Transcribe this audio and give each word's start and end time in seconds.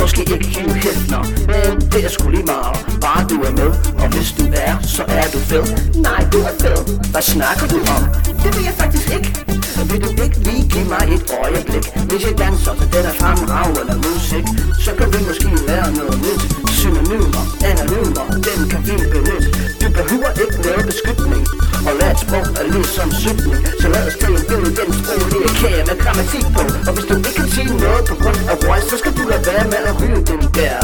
måske 0.00 0.20
ikke 0.20 0.48
Hugh 0.60 0.74
Hefner 0.74 1.22
Men 1.52 1.80
det 1.92 2.04
er 2.04 2.08
sgu 2.08 2.28
lige 2.28 2.42
meget, 2.42 3.00
bare 3.00 3.22
du 3.28 3.36
er 3.48 3.50
med 3.50 3.70
Og 4.02 4.08
hvis 4.08 4.32
du 4.38 4.44
er, 4.52 4.74
så 4.82 5.02
er 5.08 5.26
du 5.32 5.38
fed. 5.38 5.64
Nej, 5.96 6.20
du 6.32 6.38
er 6.38 6.54
fed. 6.60 7.10
Hvad 7.12 7.22
snakker 7.22 7.66
du 7.66 7.78
om? 7.96 8.02
Det 8.42 8.56
ved 8.56 8.64
jeg 8.64 8.74
faktisk 8.78 9.08
ikke 9.16 9.59
så 9.74 9.82
vil 9.90 10.00
du 10.04 10.10
ikke 10.24 10.38
lige 10.46 10.64
give 10.72 10.88
mig 10.94 11.04
et 11.16 11.24
øjeblik. 11.44 11.84
Hvis 12.08 12.22
jeg 12.26 12.34
danser 12.44 12.72
til 12.78 12.88
den 12.94 13.04
er 13.10 13.14
fremragende 13.20 13.96
musik. 14.06 14.44
Så 14.84 14.90
kan 14.98 15.08
vi 15.14 15.18
måske 15.28 15.48
lære 15.68 15.88
noget 15.98 16.16
nyt. 16.26 16.42
Synonymer, 16.78 17.44
anonymer, 17.70 18.24
den 18.46 18.58
kan 18.70 18.80
vi 18.88 18.94
benytte. 19.14 19.48
Du 19.80 19.86
behøver 19.98 20.30
ikke 20.42 20.56
lave 20.66 20.82
beskytning. 20.90 21.42
Og 21.88 21.92
lad 22.00 22.10
et 22.14 22.18
sprog 22.24 22.46
er 22.60 22.66
ligesom 22.74 23.08
sygning. 23.22 23.56
Så 23.80 23.86
lad 23.94 24.02
os 24.08 24.16
tage 24.20 24.34
en 24.38 24.44
billede 24.48 24.72
den 24.80 24.88
sprog 24.98 25.22
Det 25.32 25.40
er 25.48 25.54
kage 25.62 25.82
med 25.88 25.96
grammatik 26.02 26.46
på. 26.56 26.62
Og 26.88 26.92
hvis 26.96 27.06
du 27.08 27.14
ikke 27.18 27.32
kan 27.38 27.48
sige 27.56 27.72
noget 27.84 28.02
på 28.10 28.14
grund 28.22 28.40
af 28.52 28.56
voice 28.66 28.86
Så 28.90 28.96
skal 29.02 29.12
du 29.18 29.22
lade 29.32 29.44
være 29.50 29.64
med 29.72 29.82
at 29.90 29.94
ryge 30.00 30.20
den 30.30 30.42
der. 30.58 30.78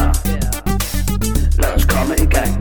Lad 1.62 1.72
os 1.76 1.84
komme 1.94 2.14
i 2.24 2.26
gang. 2.36 2.52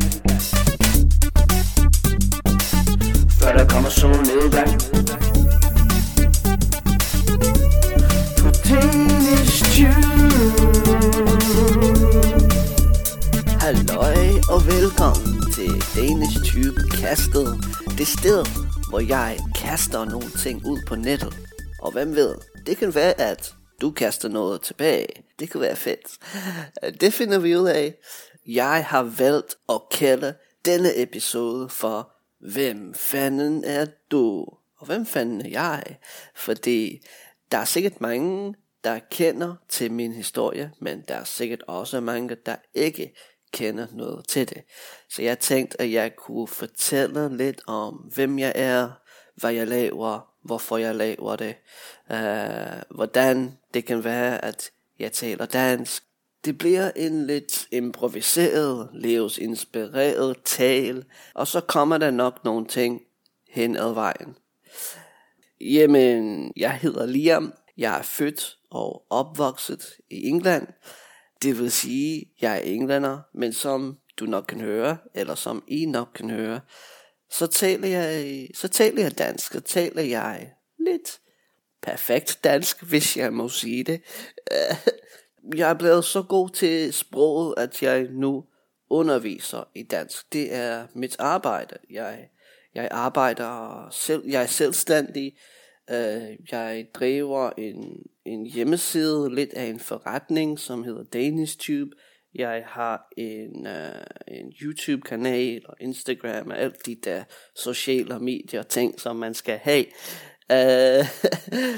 Før 3.40 3.52
der 3.58 3.66
kommer 3.74 3.90
solnedgang 3.90 4.72
til 15.66 16.02
Danish 16.04 16.38
Tube 16.46 16.82
Kastet. 17.02 17.48
Det 17.98 18.08
sted, 18.08 18.46
hvor 18.90 19.00
jeg 19.00 19.40
kaster 19.56 20.06
nogle 20.06 20.30
ting 20.44 20.66
ud 20.66 20.80
på 20.88 20.96
nettet. 20.96 21.34
Og 21.82 21.92
hvem 21.92 22.16
ved, 22.16 22.36
det 22.66 22.78
kan 22.78 22.96
være, 22.96 23.22
at 23.22 23.56
du 23.82 23.92
kaster 23.92 24.30
noget 24.30 24.62
tilbage. 24.62 25.08
Det 25.40 25.50
kan 25.50 25.62
være 25.62 25.76
fedt. 25.76 26.08
Det 27.02 27.14
finder 27.14 27.40
vi 27.40 27.56
ud 27.56 27.68
af. 27.68 27.96
Jeg 28.48 28.86
har 28.86 29.04
valgt 29.04 29.56
at 29.70 29.82
kalde 29.92 30.36
denne 30.66 31.02
episode 31.02 31.70
for 31.70 32.12
Hvem 32.40 32.94
fanden 32.94 33.64
er 33.64 33.86
du? 34.12 34.46
Og 34.78 34.86
hvem 34.86 35.06
fanden 35.06 35.42
er 35.42 35.50
jeg? 35.50 35.84
Fordi 36.36 37.00
der 37.52 37.58
er 37.58 37.66
sikkert 37.66 38.02
mange, 38.02 38.56
der 38.84 39.00
kender 39.12 39.56
til 39.70 39.92
min 39.92 40.14
historie, 40.14 40.72
men 40.82 41.04
der 41.08 41.16
er 41.16 41.24
sikkert 41.24 41.64
også 41.68 42.00
mange, 42.00 42.36
der 42.46 42.56
ikke 42.74 43.14
kender 43.56 43.88
noget 43.92 44.28
til 44.28 44.50
det. 44.50 44.62
Så 45.10 45.22
jeg 45.22 45.40
tænkte, 45.40 45.82
at 45.82 45.92
jeg 45.92 46.16
kunne 46.16 46.48
fortælle 46.48 47.38
lidt 47.38 47.62
om, 47.68 47.94
hvem 47.94 48.40
jeg 48.40 48.52
er, 48.56 48.90
hvad 49.36 49.52
jeg 49.52 49.68
laver, 49.68 50.32
hvorfor 50.44 50.78
jeg 50.78 50.96
laver 50.96 51.36
det, 51.36 51.56
uh, 52.10 52.96
hvordan 52.96 53.58
det 53.74 53.86
kan 53.86 54.04
være, 54.04 54.46
at 54.46 54.72
jeg 55.00 55.12
taler 55.12 55.46
dansk. 55.46 56.04
Det 56.46 56.58
bliver 56.58 56.92
en 56.96 57.28
lidt 57.28 57.68
improviseret, 57.72 58.90
livsinspireret 58.94 60.38
tale, 60.46 61.06
og 61.34 61.48
så 61.48 61.62
kommer 61.62 61.98
der 61.98 62.12
nok 62.12 62.44
nogle 62.44 62.66
ting 62.66 63.02
hen 63.50 63.76
ad 63.76 63.94
vejen. 63.94 64.36
Jamen, 65.62 66.52
jeg 66.58 66.74
hedder 66.74 67.06
Liam, 67.06 67.54
jeg 67.78 68.00
er 68.00 68.04
født 68.04 68.58
og 68.72 69.06
opvokset 69.10 69.86
i 70.10 70.28
England. 70.28 70.68
Det 71.42 71.60
vil 71.60 71.72
sige, 71.72 72.26
jeg 72.42 72.54
er 72.54 72.62
englænder, 72.62 73.20
men 73.34 73.54
som 73.54 73.98
du 74.20 74.26
nok 74.26 74.46
kan 74.48 74.62
høre, 74.62 74.98
eller 75.14 75.36
som 75.36 75.64
I 75.68 75.86
nok 75.86 76.08
kan 76.16 76.30
høre, 76.30 76.62
så 77.30 77.48
taler 77.48 77.88
jeg, 77.88 78.48
så 78.54 78.68
taler 78.68 79.02
jeg 79.04 79.18
dansk, 79.18 79.52
så 79.52 79.60
taler 79.60 80.02
jeg 80.02 80.52
lidt 80.80 81.20
perfekt 81.82 82.40
dansk, 82.44 82.84
hvis 82.84 83.18
jeg 83.18 83.34
må 83.34 83.50
sige 83.50 83.84
det. 83.84 84.02
Jeg 85.56 85.70
er 85.70 85.74
blevet 85.74 86.06
så 86.06 86.22
god 86.22 86.50
til 86.50 86.94
sproget, 86.94 87.54
at 87.58 87.84
jeg 87.84 88.08
nu 88.12 88.46
underviser 88.90 89.64
i 89.76 89.84
dansk. 89.84 90.34
Det 90.34 90.54
er 90.54 90.88
mit 90.94 91.16
arbejde. 91.20 91.78
Jeg, 91.90 92.30
jeg 92.76 92.88
arbejder 92.92 93.88
selv, 93.92 94.24
jeg 94.28 94.42
er 94.42 94.48
selvstændig, 94.48 95.38
Uh, 95.92 96.52
jeg 96.52 96.88
driver 96.94 97.52
en, 97.58 97.98
en 98.26 98.46
hjemmeside, 98.46 99.36
lidt 99.36 99.54
af 99.54 99.66
en 99.66 99.80
forretning, 99.80 100.60
som 100.60 100.84
hedder 100.84 101.04
Danish 101.04 101.58
Tube. 101.60 101.92
Jeg 102.36 102.64
har 102.68 103.08
en, 103.18 103.68
uh, 103.68 104.36
en 104.36 104.54
YouTube-kanal 104.62 105.62
og 105.66 105.76
Instagram 105.80 106.50
og 106.52 106.60
alt 106.60 106.86
de 106.86 106.96
der 106.96 107.24
sociale 107.56 108.20
medier 108.20 108.64
ting, 108.64 109.00
som 109.00 109.16
man 109.16 109.34
skal 109.34 109.58
have. 109.58 109.86
Øh, 110.52 111.00
uh, 111.54 111.70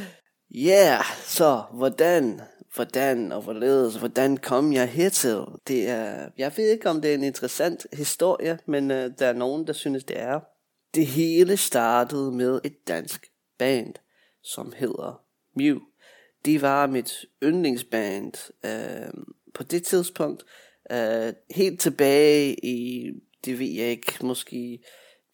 yeah, 0.55 1.03
så 1.23 1.63
hvordan, 1.73 2.41
hvordan 2.75 3.31
og 3.31 3.41
hvorledes, 3.41 3.95
hvordan 3.95 4.37
kom 4.37 4.73
jeg 4.73 4.89
hertil? 4.89 5.41
Det 5.67 5.89
er, 5.89 6.29
jeg 6.37 6.51
ved 6.57 6.69
ikke, 6.69 6.89
om 6.89 7.01
det 7.01 7.11
er 7.11 7.15
en 7.15 7.23
interessant 7.23 7.87
historie, 7.93 8.59
men 8.65 8.91
uh, 8.91 8.97
der 8.97 9.27
er 9.27 9.33
nogen, 9.33 9.67
der 9.67 9.73
synes, 9.73 10.03
det 10.03 10.19
er. 10.19 10.39
Det 10.95 11.05
hele 11.05 11.57
startede 11.57 12.31
med 12.31 12.59
et 12.63 12.87
dansk 12.87 13.25
band, 13.57 13.93
som 14.43 14.73
hedder 14.77 15.23
Mew. 15.55 15.79
De 16.45 16.61
var 16.61 16.87
mit 16.87 17.25
yndlingsband 17.43 18.33
øh, 18.65 19.23
på 19.53 19.63
det 19.63 19.83
tidspunkt. 19.83 20.43
Øh, 20.91 21.33
helt 21.51 21.79
tilbage 21.79 22.65
i, 22.65 23.09
det 23.45 23.59
ved 23.59 23.67
jeg 23.67 23.87
ikke, 23.87 24.25
måske 24.25 24.79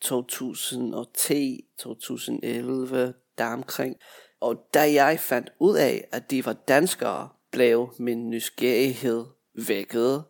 2010, 0.02 1.66
2011, 1.78 3.14
deromkring. 3.38 3.96
Og 4.40 4.68
da 4.74 4.94
jeg 4.94 5.20
fandt 5.20 5.52
ud 5.60 5.78
af, 5.78 6.08
at 6.12 6.32
de 6.32 6.46
var 6.46 6.54
danskere, 6.54 7.30
blev 7.52 7.94
min 8.00 8.30
nysgerrighed 8.30 9.26
vækket. 9.68 10.24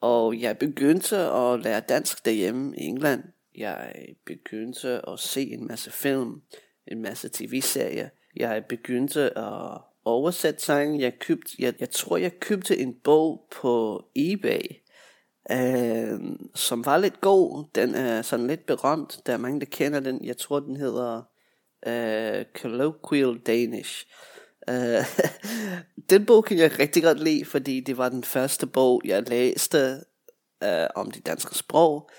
Og 0.00 0.40
jeg 0.40 0.58
begyndte 0.58 1.16
at 1.16 1.60
lære 1.60 1.80
dansk 1.80 2.24
derhjemme 2.24 2.76
i 2.76 2.80
England. 2.80 3.22
Jeg 3.56 3.94
begyndte 4.26 5.08
at 5.08 5.18
se 5.18 5.42
en 5.42 5.66
masse 5.66 5.90
film 5.90 6.42
en 6.88 7.02
masse 7.02 7.28
tv-serier. 7.32 8.08
Jeg 8.36 8.64
begyndte 8.68 9.38
at 9.38 9.80
oversætte 10.04 10.62
sange. 10.62 11.00
Jeg, 11.00 11.18
købte, 11.18 11.52
jeg, 11.58 11.74
jeg 11.80 11.90
tror, 11.90 12.16
jeg 12.16 12.40
købte 12.40 12.78
en 12.78 12.94
bog 13.04 13.48
på 13.50 14.04
eBay, 14.16 14.62
øh, 15.50 16.20
som 16.54 16.84
var 16.84 16.98
lidt 16.98 17.20
god. 17.20 17.64
Den 17.74 17.94
er 17.94 18.22
sådan 18.22 18.46
lidt 18.46 18.66
berømt. 18.66 19.20
Der 19.26 19.32
er 19.32 19.38
mange, 19.38 19.60
der 19.60 19.66
kender 19.66 20.00
den. 20.00 20.24
Jeg 20.24 20.36
tror, 20.36 20.60
den 20.60 20.76
hedder 20.76 21.22
øh, 21.86 22.44
Colloquial 22.54 23.38
Danish. 23.38 24.06
Øh, 24.68 25.04
den 26.10 26.26
bog 26.26 26.44
kan 26.44 26.58
jeg 26.58 26.78
rigtig 26.78 27.02
godt 27.02 27.20
lide, 27.20 27.44
fordi 27.44 27.80
det 27.80 27.98
var 27.98 28.08
den 28.08 28.24
første 28.24 28.66
bog, 28.66 29.02
jeg 29.04 29.28
læste 29.28 30.00
øh, 30.64 30.86
om 30.94 31.10
det 31.10 31.26
danske 31.26 31.54
sprog. 31.54 32.10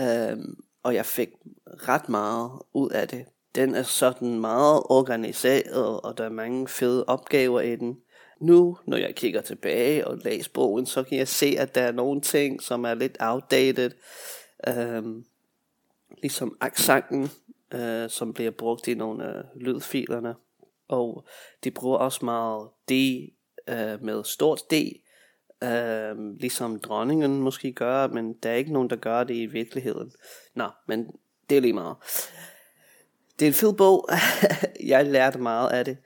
Øh, 0.00 0.38
og 0.82 0.94
jeg 0.94 1.06
fik 1.06 1.28
ret 1.66 2.08
meget 2.08 2.50
ud 2.74 2.90
af 2.90 3.08
det 3.08 3.26
den 3.54 3.74
er 3.74 3.82
sådan 3.82 4.40
meget 4.40 4.82
organiseret, 4.84 6.00
og 6.00 6.18
der 6.18 6.24
er 6.24 6.28
mange 6.28 6.68
fede 6.68 7.04
opgaver 7.04 7.60
i 7.60 7.76
den. 7.76 8.00
Nu, 8.40 8.78
når 8.86 8.96
jeg 8.96 9.14
kigger 9.14 9.40
tilbage 9.40 10.06
og 10.06 10.18
læser 10.18 10.50
bogen, 10.54 10.86
så 10.86 11.02
kan 11.02 11.18
jeg 11.18 11.28
se, 11.28 11.54
at 11.58 11.74
der 11.74 11.80
er 11.80 11.92
nogle 11.92 12.20
ting, 12.20 12.62
som 12.62 12.84
er 12.84 12.94
lidt 12.94 13.16
outdated. 13.20 13.90
Øhm, 14.68 15.24
ligesom 16.22 16.56
aksangen, 16.60 17.28
øh, 17.74 18.10
som 18.10 18.34
bliver 18.34 18.50
brugt 18.50 18.88
i 18.88 18.94
nogle 18.94 19.24
af 19.24 19.42
lydfilerne. 19.56 20.34
Og 20.88 21.26
de 21.64 21.70
bruger 21.70 21.98
også 21.98 22.24
meget 22.24 22.68
D 22.88 22.92
øh, 23.68 24.04
med 24.04 24.24
stort 24.24 24.60
D, 24.70 24.74
øh, 25.64 26.34
ligesom 26.40 26.80
dronningen 26.80 27.40
måske 27.40 27.72
gør, 27.72 28.06
men 28.06 28.32
der 28.32 28.50
er 28.50 28.54
ikke 28.54 28.72
nogen, 28.72 28.90
der 28.90 28.96
gør 28.96 29.24
det 29.24 29.34
i 29.34 29.46
virkeligheden. 29.46 30.12
Nå, 30.54 30.68
men 30.86 31.06
det 31.50 31.56
er 31.56 31.60
lige 31.60 31.72
meget. 31.72 31.96
Det 33.38 33.46
er 33.46 33.50
en 33.50 33.54
fed 33.54 33.72
bog. 33.72 34.08
jeg 34.92 35.06
lærte 35.06 35.38
meget 35.38 35.70
af 35.70 35.84
det. 35.84 35.98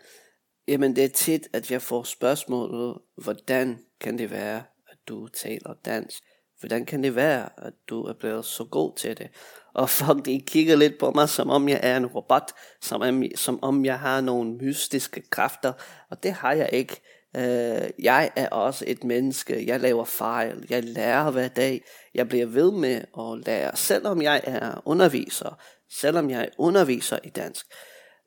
Jamen 0.69 0.97
det 0.97 1.05
er 1.05 1.09
tit, 1.09 1.49
at 1.53 1.71
jeg 1.71 1.83
får 1.83 2.03
spørgsmålet, 2.03 2.99
hvordan 3.17 3.79
kan 4.01 4.19
det 4.19 4.31
være, 4.31 4.63
at 4.91 4.99
du 5.09 5.29
taler 5.29 5.75
dansk? 5.85 6.23
Hvordan 6.61 6.87
kan 6.87 7.03
det 7.03 7.17
være, 7.17 7.49
at 7.67 7.73
du 7.89 8.03
er 8.03 8.13
blevet 8.13 8.45
så 8.45 8.65
god 8.65 8.97
til 8.97 9.19
det? 9.19 9.29
Og 9.75 9.91
folk 9.91 10.25
de 10.25 10.41
kigger 10.47 10.77
lidt 10.77 10.99
på 10.99 11.11
mig, 11.11 11.29
som 11.29 11.51
om 11.51 11.69
jeg 11.69 11.81
er 11.83 11.97
en 11.97 12.07
robot, 12.07 12.53
som 12.81 13.03
om, 13.03 13.23
som 13.35 13.63
om 13.63 13.85
jeg 13.85 13.99
har 13.99 14.21
nogle 14.21 14.53
mystiske 14.53 15.23
kræfter, 15.31 15.73
og 16.11 16.23
det 16.23 16.33
har 16.33 16.53
jeg 16.53 16.71
ikke. 16.73 17.01
Uh, 17.39 18.05
jeg 18.05 18.31
er 18.37 18.49
også 18.49 18.85
et 18.89 19.05
menneske, 19.05 19.67
jeg 19.67 19.81
laver 19.81 20.05
fejl, 20.05 20.67
jeg 20.71 20.85
lærer 20.85 21.31
hver 21.31 21.49
dag, 21.49 21.85
jeg 22.15 22.29
bliver 22.29 22.47
ved 22.47 22.73
med 22.73 23.03
at 23.19 23.47
lære, 23.47 23.77
selvom 23.77 24.23
jeg 24.23 24.41
er 24.45 24.83
underviser, 24.85 25.61
selvom 26.01 26.31
jeg 26.31 26.51
underviser 26.59 27.19
i 27.25 27.29
dansk, 27.29 27.67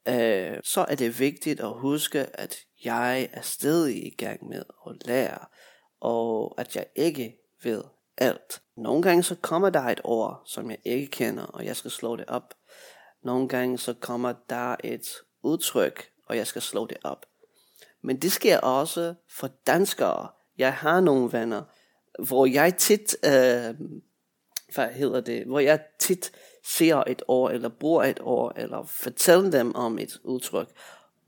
øh, 0.08 0.58
så 0.64 0.86
er 0.90 0.96
det 0.96 1.20
vigtigt 1.20 1.60
at 1.60 1.74
huske, 1.74 2.40
at 2.40 2.56
jeg 2.84 3.30
er 3.34 3.42
stadig 3.42 4.06
i 4.06 4.16
gang 4.18 4.48
med 4.48 4.64
at 4.88 5.08
lære, 5.08 5.46
og 6.02 6.56
at 6.58 6.76
jeg 6.76 6.86
ikke 6.96 7.38
ved 7.64 7.84
alt. 8.18 8.62
Nogle 8.78 9.02
gange 9.02 9.24
så 9.24 9.36
kommer 9.36 9.70
der 9.70 9.82
et 9.82 10.02
ord, 10.04 10.42
som 10.46 10.70
jeg 10.70 10.80
ikke 10.86 11.08
kender, 11.08 11.44
og 11.44 11.66
jeg 11.66 11.76
skal 11.76 11.92
slå 11.92 12.16
det 12.16 12.26
op. 12.28 12.54
Nogle 13.24 13.48
gange 13.48 13.78
så 13.78 13.94
kommer 13.94 14.34
der 14.50 14.76
et 14.84 15.08
udtryk, 15.44 16.10
og 16.28 16.38
jeg 16.38 16.48
skal 16.48 16.62
slå 16.62 16.88
det 16.88 16.98
op. 17.04 17.26
Men 18.04 18.22
det 18.22 18.32
sker 18.32 18.60
også 18.60 19.14
for 19.40 19.50
danskere. 19.68 20.30
Jeg 20.58 20.74
har 20.74 21.00
nogle 21.00 21.32
venner, 21.32 21.64
hvor 22.28 22.46
jeg 22.46 22.78
tit, 22.78 23.16
øh, 23.26 23.76
hvad 24.74 24.88
hedder 24.88 25.22
det, 25.22 25.46
hvor 25.46 25.60
jeg 25.60 25.80
tit 26.00 26.32
ser 26.64 27.04
et 27.08 27.22
ord, 27.28 27.52
eller 27.52 27.70
bruger 27.70 28.04
et 28.04 28.20
ord, 28.22 28.54
eller 28.56 28.84
fortæller 28.86 29.52
dem 29.52 29.76
om 29.76 30.00
et 30.00 30.20
udtryk. 30.24 30.68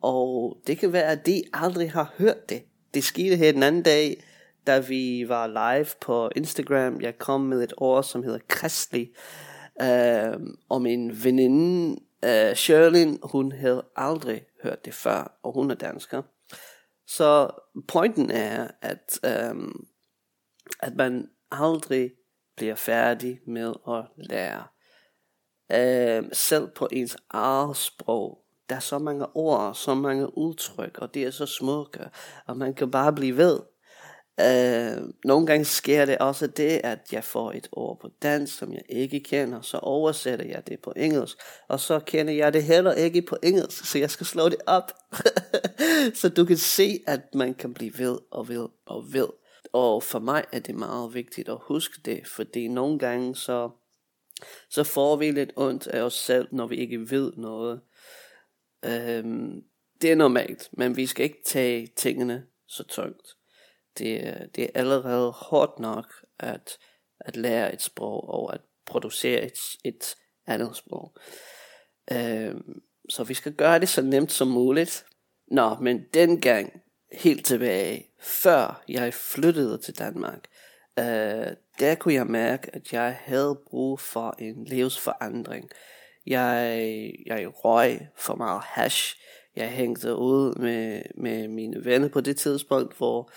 Og 0.01 0.57
det 0.67 0.77
kan 0.77 0.93
være, 0.93 1.11
at 1.11 1.25
de 1.25 1.43
aldrig 1.53 1.91
har 1.91 2.13
hørt 2.17 2.49
det. 2.49 2.63
Det 2.93 3.03
skete 3.03 3.35
her 3.35 3.51
den 3.51 3.63
anden 3.63 3.83
dag, 3.83 4.23
da 4.67 4.79
vi 4.79 5.25
var 5.27 5.47
live 5.47 5.87
på 6.01 6.29
Instagram. 6.35 7.01
Jeg 7.01 7.17
kom 7.17 7.41
med 7.41 7.63
et 7.63 7.73
ord, 7.77 8.03
som 8.03 8.23
hedder 8.23 8.39
kristelig. 8.47 9.11
Øh, 9.81 10.39
og 10.69 10.81
min 10.81 11.23
veninde, 11.23 11.99
øh, 12.25 12.55
Sherlyn, 12.55 13.17
hun 13.23 13.51
havde 13.51 13.85
aldrig 13.95 14.45
hørt 14.63 14.85
det 14.85 14.93
før, 14.93 15.39
og 15.43 15.53
hun 15.53 15.71
er 15.71 15.75
dansker. 15.75 16.21
Så 17.07 17.49
pointen 17.87 18.31
er, 18.31 18.67
at, 18.81 19.19
øh, 19.25 19.55
at 20.79 20.95
man 20.95 21.29
aldrig 21.51 22.11
bliver 22.57 22.75
færdig 22.75 23.39
med 23.47 23.73
at 23.87 24.05
lære. 24.17 24.63
Øh, 25.71 26.23
selv 26.33 26.67
på 26.75 26.87
ens 26.91 27.17
eget 27.29 27.77
sprog. 27.77 28.43
Der 28.69 28.75
er 28.75 28.79
så 28.79 28.99
mange 28.99 29.25
ord, 29.35 29.75
så 29.75 29.95
mange 29.95 30.37
udtryk, 30.37 30.97
og 30.97 31.13
det 31.13 31.23
er 31.23 31.31
så 31.31 31.45
smukke, 31.45 32.09
og 32.47 32.57
man 32.57 32.73
kan 32.73 32.91
bare 32.91 33.13
blive 33.13 33.37
ved. 33.37 33.59
Øh, 34.39 35.03
nogle 35.25 35.47
gange 35.47 35.65
sker 35.65 36.05
det 36.05 36.17
også 36.17 36.47
det, 36.47 36.81
at 36.83 36.99
jeg 37.11 37.23
får 37.23 37.51
et 37.51 37.67
ord 37.71 37.99
på 38.01 38.09
dansk, 38.21 38.57
som 38.57 38.73
jeg 38.73 38.81
ikke 38.89 39.19
kender, 39.19 39.61
så 39.61 39.77
oversætter 39.77 40.45
jeg 40.45 40.67
det 40.67 40.79
på 40.79 40.93
engelsk, 40.95 41.37
og 41.67 41.79
så 41.79 41.99
kender 41.99 42.33
jeg 42.33 42.53
det 42.53 42.63
heller 42.63 42.93
ikke 42.93 43.21
på 43.21 43.37
engelsk, 43.43 43.85
så 43.85 43.99
jeg 43.99 44.09
skal 44.09 44.25
slå 44.25 44.49
det 44.49 44.57
op. 44.65 44.91
så 46.19 46.29
du 46.29 46.45
kan 46.45 46.57
se, 46.57 46.99
at 47.07 47.35
man 47.35 47.53
kan 47.53 47.73
blive 47.73 47.91
ved 47.97 48.17
og 48.31 48.49
ved 48.49 48.67
og 48.85 49.13
ved. 49.13 49.27
Og 49.73 50.03
for 50.03 50.19
mig 50.19 50.45
er 50.51 50.59
det 50.59 50.75
meget 50.75 51.13
vigtigt 51.13 51.49
at 51.49 51.57
huske 51.61 52.01
det, 52.05 52.27
fordi 52.27 52.67
nogle 52.67 52.99
gange 52.99 53.35
så, 53.35 53.69
så 54.69 54.83
får 54.83 55.15
vi 55.15 55.31
lidt 55.31 55.51
ondt 55.55 55.87
af 55.87 56.01
os 56.01 56.13
selv, 56.13 56.47
når 56.51 56.67
vi 56.67 56.75
ikke 56.75 57.11
ved 57.11 57.33
noget. 57.37 57.81
Øhm, 58.85 59.63
det 60.01 60.11
er 60.11 60.15
normalt, 60.15 60.69
men 60.71 60.97
vi 60.97 61.05
skal 61.05 61.23
ikke 61.23 61.41
tage 61.45 61.87
tingene 61.95 62.45
så 62.67 62.83
tungt 62.83 63.37
det, 63.97 64.47
det 64.55 64.63
er 64.63 64.69
allerede 64.73 65.31
hårdt 65.31 65.79
nok 65.79 66.13
at, 66.39 66.77
at 67.19 67.35
lære 67.35 67.73
et 67.73 67.81
sprog 67.81 68.29
og 68.29 68.53
at 68.53 68.61
producere 68.85 69.41
et, 69.41 69.59
et 69.83 70.15
andet 70.47 70.75
sprog. 70.75 71.15
Øhm, 72.11 72.81
så 73.09 73.23
vi 73.23 73.33
skal 73.33 73.53
gøre 73.53 73.79
det 73.79 73.89
så 73.89 74.01
nemt 74.01 74.31
som 74.31 74.47
muligt. 74.47 75.05
Nå, 75.47 75.75
men 75.75 76.05
dengang, 76.13 76.81
helt 77.11 77.45
tilbage, 77.45 78.09
før 78.19 78.83
jeg 78.87 79.13
flyttede 79.13 79.77
til 79.77 79.99
Danmark, 79.99 80.39
øh, 80.99 81.47
der 81.79 81.95
kunne 81.95 82.13
jeg 82.13 82.27
mærke, 82.27 82.75
at 82.75 82.93
jeg 82.93 83.17
havde 83.21 83.59
brug 83.67 83.99
for 83.99 84.35
en 84.39 84.65
livsforandring. 84.65 85.69
Jeg, 86.27 86.81
jeg 87.25 87.47
røg 87.65 88.07
for 88.15 88.35
meget 88.35 88.61
hash. 88.63 89.17
Jeg 89.55 89.69
hængte 89.69 90.15
ud 90.15 90.59
med, 90.59 91.01
med 91.15 91.47
mine 91.47 91.85
venner 91.85 92.07
på 92.07 92.21
det 92.21 92.37
tidspunkt, 92.37 92.97
hvor 92.97 93.31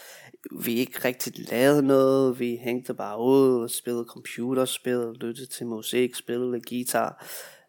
vi 0.65 0.75
ikke 0.75 0.99
rigtig 1.05 1.33
lavede 1.51 1.83
noget, 1.83 2.39
vi 2.41 2.57
hængte 2.63 2.95
bare 2.95 3.21
ud 3.21 3.63
og 3.63 3.71
spillede 3.71 4.05
computerspil, 4.09 5.13
lyttede 5.21 5.47
til 5.47 5.67
musik, 5.67 6.15
spillede 6.15 6.61
guitar. 6.69 7.27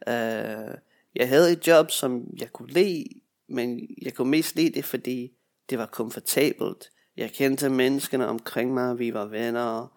Uh, 0.07 0.75
jeg 1.15 1.29
havde 1.29 1.51
et 1.51 1.67
job, 1.67 1.91
som 1.91 2.23
jeg 2.39 2.51
kunne 2.53 2.73
lide, 2.73 3.05
men 3.49 3.87
jeg 4.01 4.13
kunne 4.13 4.31
mest 4.31 4.55
lide 4.55 4.69
det, 4.69 4.85
fordi 4.85 5.31
det 5.71 5.79
var 5.79 5.85
komfortabelt. 5.85 6.89
Jeg 7.17 7.31
kendte 7.31 7.69
menneskene 7.69 8.27
omkring 8.27 8.73
mig, 8.73 8.99
vi 8.99 9.13
var 9.13 9.25
venner. 9.25 9.87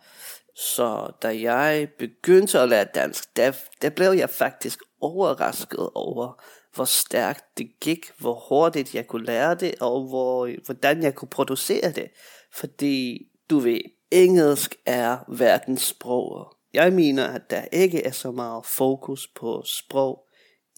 Så 0.57 1.13
da 1.23 1.41
jeg 1.41 1.89
begyndte 1.99 2.61
at 2.61 2.69
lære 2.69 2.87
dansk, 2.95 3.37
der, 3.37 3.53
der 3.83 3.91
blev 3.91 4.13
jeg 4.13 4.31
faktisk 4.31 4.81
overrasket 5.01 5.91
over, 5.95 6.43
hvor 6.75 6.85
stærkt 6.85 7.45
det 7.59 7.81
gik, 7.81 8.11
hvor 8.19 8.45
hurtigt 8.49 8.95
jeg 8.95 9.07
kunne 9.07 9.27
lære 9.27 9.55
det, 9.55 9.75
og 9.81 10.09
hvor, 10.09 10.51
hvordan 10.65 11.03
jeg 11.03 11.15
kunne 11.15 11.29
producere 11.29 11.93
det. 11.93 12.11
Fordi, 12.53 13.27
du 13.51 13.59
ved, 13.59 13.81
engelsk 14.11 14.77
er 14.87 15.19
verdens 15.29 15.83
sprog. 15.83 16.57
Jeg 16.73 16.93
mener, 16.93 17.27
at 17.27 17.51
der 17.51 17.65
ikke 17.73 18.03
er 18.05 18.11
så 18.11 18.31
meget 18.31 18.67
fokus 18.67 19.29
på 19.35 19.63
sprog 19.67 20.27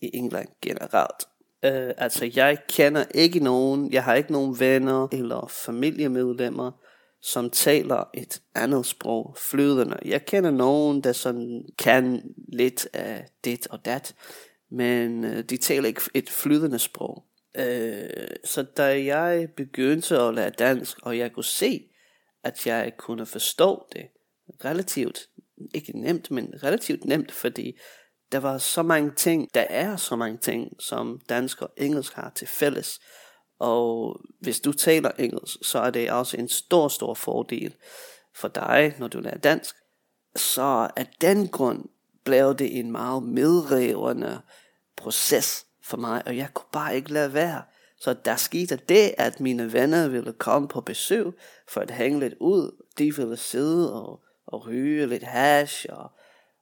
i 0.02 0.10
England 0.14 0.48
generelt. 0.62 1.28
Øh, 1.64 1.92
altså, 1.96 2.30
jeg 2.36 2.58
kender 2.68 3.04
ikke 3.14 3.40
nogen, 3.40 3.92
jeg 3.92 4.04
har 4.04 4.14
ikke 4.14 4.32
nogen 4.32 4.60
venner 4.60 5.08
eller 5.12 5.46
familiemedlemmer, 5.66 6.72
som 7.22 7.50
taler 7.50 8.04
et 8.14 8.42
andet 8.54 8.86
sprog 8.86 9.36
flydende. 9.38 9.98
Jeg 10.04 10.26
kender 10.26 10.50
nogen, 10.50 11.00
der 11.00 11.12
sådan 11.12 11.64
kan 11.78 12.34
lidt 12.52 12.88
af 12.92 13.28
dit 13.44 13.66
og 13.66 13.84
dat, 13.84 14.14
men 14.70 15.24
øh, 15.24 15.44
de 15.44 15.56
taler 15.56 15.88
ikke 15.88 16.00
et 16.14 16.30
flydende 16.30 16.78
sprog. 16.78 17.24
Øh, 17.58 18.28
så 18.44 18.62
da 18.62 19.04
jeg 19.04 19.48
begyndte 19.56 20.18
at 20.18 20.34
lære 20.34 20.50
dansk, 20.50 20.98
og 21.02 21.18
jeg 21.18 21.32
kunne 21.32 21.44
se, 21.44 21.88
at 22.44 22.66
jeg 22.66 22.92
kunne 22.98 23.26
forstå 23.26 23.86
det 23.92 24.06
relativt, 24.64 25.28
ikke 25.74 26.00
nemt, 26.00 26.30
men 26.30 26.54
relativt 26.62 27.04
nemt, 27.04 27.32
fordi 27.32 27.78
der 28.32 28.38
var 28.38 28.58
så 28.58 28.82
mange 28.82 29.10
ting, 29.10 29.54
der 29.54 29.66
er 29.70 29.96
så 29.96 30.16
mange 30.16 30.38
ting, 30.38 30.72
som 30.78 31.20
dansk 31.28 31.62
og 31.62 31.70
engelsk 31.76 32.14
har 32.14 32.32
til 32.34 32.46
fælles. 32.46 33.00
Og 33.58 34.20
hvis 34.40 34.60
du 34.60 34.72
taler 34.72 35.10
engelsk, 35.18 35.56
så 35.62 35.78
er 35.78 35.90
det 35.90 36.10
også 36.10 36.36
en 36.36 36.48
stor, 36.48 36.88
stor 36.88 37.14
fordel 37.14 37.74
for 38.34 38.48
dig, 38.48 38.94
når 38.98 39.08
du 39.08 39.20
lærer 39.20 39.38
dansk. 39.38 39.76
Så 40.36 40.90
af 40.96 41.06
den 41.20 41.48
grund 41.48 41.84
blev 42.24 42.54
det 42.54 42.78
en 42.78 42.92
meget 42.92 43.22
medrevende 43.22 44.40
proces 44.96 45.66
for 45.82 45.96
mig, 45.96 46.22
og 46.26 46.36
jeg 46.36 46.48
kunne 46.54 46.70
bare 46.72 46.96
ikke 46.96 47.12
lade 47.12 47.34
være. 47.34 47.62
Så 48.00 48.14
der 48.24 48.36
skete 48.36 48.76
det, 48.76 49.14
at 49.18 49.40
mine 49.40 49.72
venner 49.72 50.08
ville 50.08 50.32
komme 50.32 50.68
på 50.68 50.80
besøg 50.80 51.26
for 51.68 51.80
at 51.80 51.90
hænge 51.90 52.20
lidt 52.20 52.34
ud. 52.40 52.84
De 52.98 53.16
ville 53.16 53.36
sidde 53.36 54.02
og, 54.02 54.20
og 54.46 54.66
ryge 54.66 55.06
lidt 55.06 55.22
hash 55.22 55.86
og, 55.88 56.10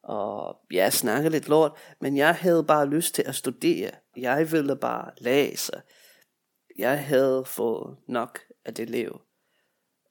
og 0.04 0.56
ja, 0.72 0.90
snakke 0.90 1.28
lidt 1.28 1.48
lort. 1.48 1.72
Men 2.00 2.16
jeg 2.16 2.34
havde 2.34 2.64
bare 2.64 2.86
lyst 2.86 3.14
til 3.14 3.22
at 3.26 3.34
studere. 3.34 3.90
Jeg 4.16 4.52
ville 4.52 4.76
bare 4.76 5.10
læse. 5.18 5.82
Jeg 6.78 7.04
havde 7.04 7.44
fået 7.46 7.96
nok 8.08 8.38
af 8.64 8.74
det 8.74 8.90
liv. 8.90 9.20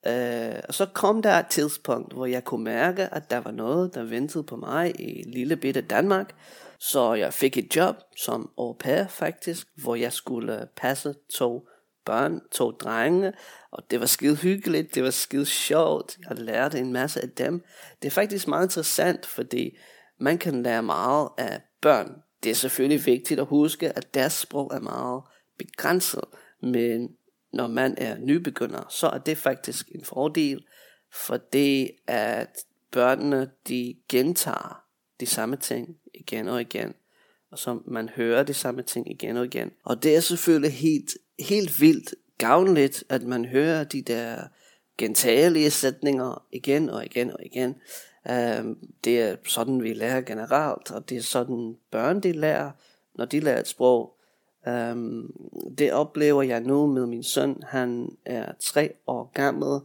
Uh, 0.07 0.59
og 0.67 0.73
så 0.73 0.87
kom 0.93 1.21
der 1.21 1.31
et 1.31 1.47
tidspunkt, 1.47 2.13
hvor 2.13 2.25
jeg 2.25 2.43
kunne 2.43 2.63
mærke, 2.63 3.13
at 3.13 3.29
der 3.29 3.37
var 3.37 3.51
noget, 3.51 3.95
der 3.95 4.03
ventede 4.03 4.43
på 4.43 4.55
mig 4.55 5.01
i 5.01 5.23
lille 5.23 5.57
bitte 5.57 5.81
Danmark. 5.81 6.35
Så 6.79 7.13
jeg 7.13 7.33
fik 7.33 7.57
et 7.57 7.75
job 7.75 7.95
som 8.17 8.51
au 8.57 8.73
pair 8.73 9.07
faktisk, 9.07 9.67
hvor 9.75 9.95
jeg 9.95 10.13
skulle 10.13 10.67
passe 10.75 11.15
to 11.33 11.67
børn, 12.05 12.41
to 12.51 12.71
drenge, 12.71 13.33
og 13.71 13.83
det 13.91 13.99
var 13.99 14.05
skide 14.05 14.35
hyggeligt, 14.35 14.95
det 14.95 15.03
var 15.03 15.09
skide 15.09 15.45
sjovt, 15.45 16.17
jeg 16.29 16.37
lærte 16.37 16.79
en 16.79 16.93
masse 16.93 17.21
af 17.21 17.29
dem. 17.29 17.63
Det 18.01 18.07
er 18.07 18.11
faktisk 18.11 18.47
meget 18.47 18.65
interessant, 18.65 19.25
fordi 19.25 19.77
man 20.19 20.37
kan 20.37 20.63
lære 20.63 20.83
meget 20.83 21.29
af 21.37 21.61
børn. 21.81 22.11
Det 22.43 22.49
er 22.49 22.55
selvfølgelig 22.55 23.05
vigtigt 23.05 23.39
at 23.39 23.45
huske, 23.45 23.97
at 23.97 24.13
deres 24.13 24.33
sprog 24.33 24.71
er 24.73 24.79
meget 24.79 25.23
begrænset, 25.57 26.23
men 26.61 27.09
når 27.53 27.67
man 27.67 27.95
er 27.97 28.17
nybegynder, 28.17 28.85
så 28.89 29.07
er 29.07 29.17
det 29.17 29.37
faktisk 29.37 29.89
en 29.95 30.03
fordel, 30.03 30.65
for 31.11 31.37
det 31.37 31.91
at 32.07 32.57
børnene 32.91 33.49
de 33.67 33.95
gentager 34.09 34.83
de 35.19 35.25
samme 35.25 35.55
ting 35.55 35.97
igen 36.13 36.47
og 36.47 36.61
igen, 36.61 36.93
og 37.51 37.59
så 37.59 37.79
man 37.87 38.09
hører 38.09 38.43
de 38.43 38.53
samme 38.53 38.81
ting 38.81 39.11
igen 39.11 39.37
og 39.37 39.45
igen. 39.45 39.71
Og 39.83 40.03
det 40.03 40.15
er 40.15 40.19
selvfølgelig 40.19 40.73
helt, 40.73 41.11
helt 41.39 41.81
vildt 41.81 42.15
gavnligt, 42.37 43.03
at 43.09 43.23
man 43.23 43.45
hører 43.45 43.83
de 43.83 44.01
der 44.01 44.37
gentagelige 44.97 45.71
sætninger 45.71 46.45
igen 46.51 46.89
og 46.89 47.05
igen 47.05 47.31
og 47.31 47.45
igen. 47.45 47.75
Um, 48.29 48.77
det 49.03 49.21
er 49.21 49.35
sådan, 49.47 49.83
vi 49.83 49.93
lærer 49.93 50.21
generelt, 50.21 50.91
og 50.91 51.09
det 51.09 51.17
er 51.17 51.21
sådan, 51.21 51.77
børn 51.91 52.19
de 52.19 52.31
lærer, 52.31 52.71
når 53.15 53.25
de 53.25 53.39
lærer 53.39 53.59
et 53.59 53.67
sprog. 53.67 54.17
Um, 54.67 55.33
det 55.77 55.93
oplever 55.93 56.41
jeg 56.41 56.61
nu 56.61 56.87
med 56.87 57.05
min 57.05 57.23
søn. 57.23 57.63
Han 57.67 58.17
er 58.25 58.51
tre 58.59 58.93
år 59.07 59.31
gammel. 59.33 59.79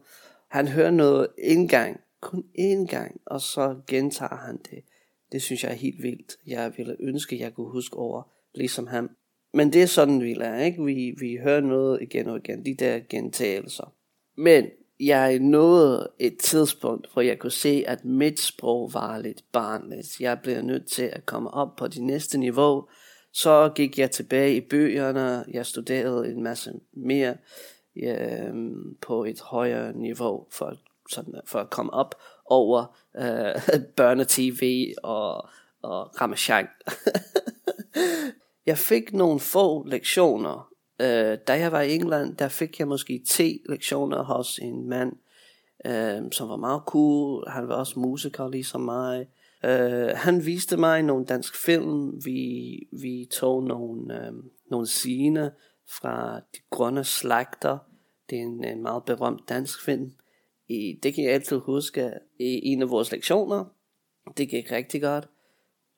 Han 0.48 0.68
hører 0.68 0.90
noget 0.90 1.28
en 1.38 1.68
gang, 1.68 2.00
kun 2.20 2.44
én 2.58 2.86
gang, 2.86 3.20
og 3.26 3.40
så 3.40 3.76
gentager 3.86 4.36
han 4.36 4.56
det 4.56 4.84
det 5.32 5.42
synes 5.42 5.64
jeg 5.64 5.70
er 5.70 5.76
helt 5.76 6.02
vildt. 6.02 6.38
Jeg 6.46 6.72
ville 6.76 6.96
ønske, 7.00 7.40
jeg 7.40 7.54
kunne 7.54 7.70
huske 7.70 7.96
over, 7.96 8.22
ligesom 8.54 8.86
ham. 8.86 9.10
Men 9.54 9.72
det 9.72 9.82
er 9.82 9.86
sådan, 9.86 10.20
vi 10.20 10.34
lærer, 10.34 10.64
ikke? 10.64 10.84
Vi, 10.84 11.14
vi 11.18 11.38
hører 11.42 11.60
noget 11.60 12.02
igen 12.02 12.28
og 12.28 12.36
igen, 12.36 12.64
de 12.64 12.74
der 12.74 13.00
gentagelser. 13.10 13.94
Men 14.36 14.66
jeg 15.00 15.38
nåede 15.38 16.10
et 16.18 16.38
tidspunkt, 16.38 17.12
hvor 17.12 17.22
jeg 17.22 17.38
kunne 17.38 17.50
se, 17.50 17.84
at 17.86 18.04
mit 18.04 18.40
sprog 18.40 18.94
var 18.94 19.18
lidt 19.18 19.44
barnligt. 19.52 20.20
Jeg 20.20 20.38
blev 20.42 20.62
nødt 20.62 20.86
til 20.86 21.02
at 21.02 21.26
komme 21.26 21.50
op 21.50 21.76
på 21.76 21.88
det 21.88 22.02
næste 22.02 22.38
niveau. 22.38 22.88
Så 23.32 23.72
gik 23.74 23.98
jeg 23.98 24.10
tilbage 24.10 24.56
i 24.56 24.60
bøgerne, 24.60 25.44
jeg 25.52 25.66
studerede 25.66 26.28
en 26.28 26.42
masse 26.42 26.72
mere. 26.92 27.36
øh, 27.96 28.54
på 29.00 29.24
et 29.24 29.40
højere 29.40 29.92
niveau 29.92 30.46
for, 30.50 30.76
sådan, 31.10 31.34
for 31.46 31.58
at 31.58 31.70
komme 31.70 31.92
op 31.92 32.14
over 32.44 32.98
øh, 33.16 33.80
børnetv 33.96 34.94
og, 35.02 35.48
og 35.82 36.20
Ramachan. 36.20 36.66
jeg 38.68 38.78
fik 38.78 39.12
nogle 39.12 39.40
få 39.40 39.86
lektioner. 39.86 40.72
Øh, 41.00 41.38
da 41.48 41.58
jeg 41.58 41.72
var 41.72 41.80
i 41.80 41.94
England, 41.94 42.36
der 42.36 42.48
fik 42.48 42.78
jeg 42.78 42.88
måske 42.88 43.22
10 43.28 43.62
lektioner 43.68 44.22
hos 44.22 44.58
en 44.58 44.88
mand, 44.88 45.12
øh, 45.86 46.32
som 46.32 46.48
var 46.48 46.56
meget 46.56 46.82
cool. 46.86 47.48
Han 47.48 47.68
var 47.68 47.74
også 47.74 47.98
musiker 47.98 48.48
ligesom 48.48 48.80
mig. 48.80 49.26
Øh, 49.64 50.10
han 50.14 50.46
viste 50.46 50.76
mig 50.76 51.02
nogle 51.02 51.26
dansk 51.26 51.56
film. 51.64 52.24
Vi, 52.24 52.88
vi 52.92 53.28
tog 53.30 53.64
nogle, 53.64 54.26
øh, 54.26 54.32
nogle 54.70 54.86
scener 54.86 55.50
fra 55.88 56.36
De 56.36 56.58
Grønne 56.70 57.04
Slagter. 57.04 57.78
Det 58.30 58.38
er 58.38 58.42
en, 58.42 58.64
en 58.64 58.82
meget 58.82 59.04
berømt 59.04 59.48
dansk 59.48 59.84
film. 59.84 60.12
I, 60.68 60.98
det 61.02 61.14
kan 61.14 61.24
jeg 61.24 61.32
altid 61.32 61.56
huske 61.56 62.10
i 62.38 62.68
en 62.68 62.82
af 62.82 62.90
vores 62.90 63.12
lektioner. 63.12 63.64
Det 64.36 64.48
gik 64.48 64.72
rigtig 64.72 65.02
godt. 65.02 65.28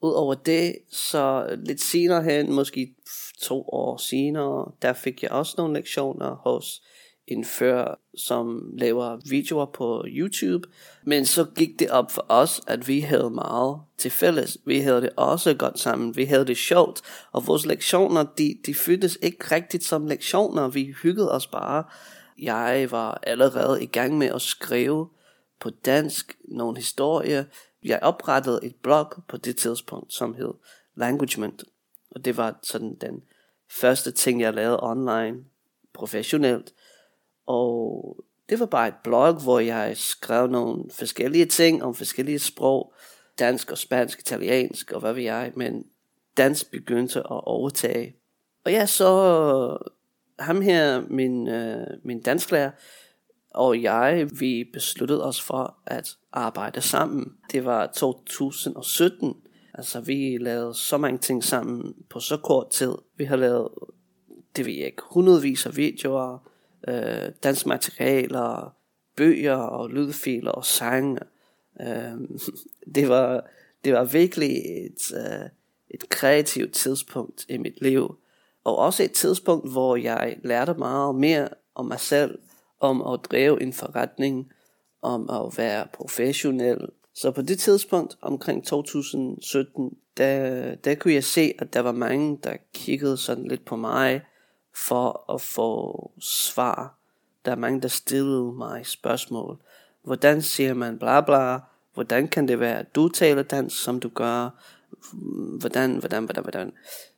Udover 0.03 0.35
det, 0.35 0.77
så 0.91 1.57
lidt 1.65 1.81
senere 1.81 2.23
hen, 2.23 2.53
måske 2.53 2.95
to 3.41 3.69
år 3.69 3.97
senere, 3.97 4.73
der 4.83 4.93
fik 4.93 5.23
jeg 5.23 5.31
også 5.31 5.55
nogle 5.59 5.75
lektioner 5.75 6.35
hos 6.35 6.83
en 7.27 7.45
før, 7.45 8.01
som 8.17 8.73
laver 8.79 9.19
videoer 9.31 9.67
på 9.67 10.05
YouTube. 10.09 10.69
Men 11.05 11.27
så 11.27 11.45
gik 11.45 11.79
det 11.79 11.91
op 11.91 12.11
for 12.11 12.27
os, 12.29 12.61
at 12.67 12.89
vi 12.89 13.01
havde 13.01 13.31
meget 13.31 13.81
til 13.99 14.11
fælles. 14.11 14.59
Vi 14.65 14.79
havde 14.79 15.01
det 15.01 15.11
også 15.17 15.55
godt 15.55 15.79
sammen. 15.79 16.17
Vi 16.17 16.25
havde 16.25 16.47
det 16.47 16.57
sjovt. 16.57 17.03
Og 17.33 17.47
vores 17.47 17.67
lektioner, 17.67 18.25
de, 18.39 18.59
de 18.67 18.75
føltes 18.75 19.19
ikke 19.23 19.55
rigtigt 19.55 19.85
som 19.85 20.07
lektioner. 20.07 20.69
Vi 20.69 20.95
hyggede 21.03 21.33
os 21.33 21.47
bare. 21.47 21.85
Jeg 22.39 22.89
var 22.91 23.21
allerede 23.23 23.83
i 23.83 23.87
gang 23.87 24.19
med 24.19 24.27
at 24.27 24.43
skrive 24.43 25.09
på 25.61 25.71
dansk 25.71 26.39
nogle 26.49 26.77
historier. 26.77 27.45
Jeg 27.85 27.99
oprettede 28.03 28.61
et 28.63 28.77
blog 28.83 29.13
på 29.29 29.37
det 29.37 29.57
tidspunkt, 29.57 30.13
som 30.13 30.35
hed 30.35 30.55
Languagement. 30.95 31.65
Og 32.11 32.25
det 32.25 32.37
var 32.37 32.59
sådan 32.63 32.95
den 33.01 33.23
første 33.81 34.13
ting, 34.13 34.41
jeg 34.41 34.55
lavede 34.55 34.83
online 34.83 35.45
professionelt. 35.93 36.73
Og 37.47 38.17
det 38.49 38.61
var 38.61 38.67
bare 38.67 38.89
et 38.89 38.95
blog, 39.05 39.35
hvor 39.43 39.59
jeg 39.59 39.97
skrev 39.97 40.47
nogle 40.47 40.85
forskellige 40.91 41.47
ting 41.47 41.85
om 41.85 41.95
forskellige 41.95 42.39
sprog. 42.39 42.93
Dansk 43.39 43.71
og 43.71 43.79
spansk, 43.79 44.21
italiensk 44.21 44.93
og 44.93 45.01
hvad 45.01 45.13
ved 45.13 45.23
jeg. 45.23 45.53
Men 45.57 45.87
dansk 46.37 46.71
begyndte 46.71 47.19
at 47.19 47.45
overtage. 47.45 48.17
Og 48.65 48.73
ja, 48.73 48.87
så 48.87 49.79
ham 50.39 50.61
her, 50.61 51.03
min, 51.09 51.49
øh, 51.49 51.87
min 52.05 52.23
dansklærer, 52.23 52.71
og 53.51 53.83
jeg, 53.83 54.29
vi 54.41 54.71
besluttede 54.73 55.25
os 55.25 55.41
for 55.41 55.77
at 55.87 56.17
arbejde 56.33 56.81
sammen. 56.81 57.33
Det 57.53 57.65
var 57.65 57.87
2017. 57.87 59.37
Altså, 59.75 60.01
vi 60.01 60.39
lavede 60.41 60.75
så 60.75 60.99
mange 60.99 61.19
ting 61.19 61.45
sammen 61.45 61.95
på 62.11 62.21
så 62.21 62.37
kort 62.37 62.71
tid. 62.71 62.95
Vi 63.17 63.25
har 63.25 63.37
lavet, 63.37 63.69
det 64.57 64.67
ved 64.67 64.73
jeg 64.73 64.87
ikke, 64.87 65.03
hundredvis 65.11 65.67
af 65.67 65.77
videoer, 65.77 66.51
øh, 66.89 67.33
dansmaterialer, 67.43 68.75
bøger 69.17 69.57
og 69.57 69.91
lydfiler 69.91 70.51
og 70.51 70.65
sange. 70.65 71.21
Øh, 71.81 72.13
det, 72.95 73.09
var, 73.09 73.47
det 73.85 73.93
var 73.93 74.05
virkelig 74.05 74.57
et, 74.57 75.13
øh, 75.17 75.49
et 75.91 76.09
kreativt 76.09 76.73
tidspunkt 76.73 77.47
i 77.49 77.57
mit 77.57 77.83
liv. 77.83 78.17
Og 78.65 78.79
også 78.79 79.03
et 79.03 79.13
tidspunkt, 79.13 79.71
hvor 79.71 79.97
jeg 79.97 80.37
lærte 80.45 80.75
meget 80.75 81.15
mere 81.15 81.49
om 81.75 81.87
mig 81.87 82.01
selv, 82.01 82.39
om 82.81 83.03
at 83.03 83.21
drive 83.31 83.63
en 83.63 83.73
forretning, 83.73 84.53
om 85.03 85.31
at 85.31 85.59
være 85.59 85.87
professionel. 85.93 86.79
Så 87.15 87.31
på 87.31 87.43
det 87.43 87.59
tidspunkt, 87.59 88.17
omkring 88.23 88.67
2017, 88.67 89.97
der, 90.17 90.75
der 90.75 90.95
kunne 90.95 91.15
jeg 91.15 91.25
se, 91.25 91.55
at 91.59 91.73
der 91.75 91.81
var 91.81 91.93
mange, 91.93 92.39
der 92.45 92.57
kiggede 92.75 93.17
sådan 93.17 93.49
lidt 93.49 93.65
på 93.65 93.77
mig, 93.77 94.23
for 94.75 95.35
at 95.35 95.41
få 95.41 96.11
svar. 96.21 96.99
Der 97.45 97.51
er 97.51 97.57
mange, 97.57 97.81
der 97.81 97.89
stillede 97.89 98.53
mig 98.53 98.87
spørgsmål. 98.87 99.59
Hvordan 100.03 100.43
siger 100.43 100.75
man 100.75 100.99
bla 100.99 101.21
bla? 101.21 101.59
Hvordan 101.95 102.29
kan 102.29 102.49
det 102.49 102.61
være, 102.61 102.79
at 102.79 102.95
du 102.95 103.09
taler 103.09 103.43
dansk, 103.43 103.83
som 103.83 104.01
du 104.01 104.09
gør? 104.09 104.51
Hvordan, 105.59 105.97
hvordan, 105.97 106.25
hvordan, 106.25 106.43
hvordan? 106.43 106.73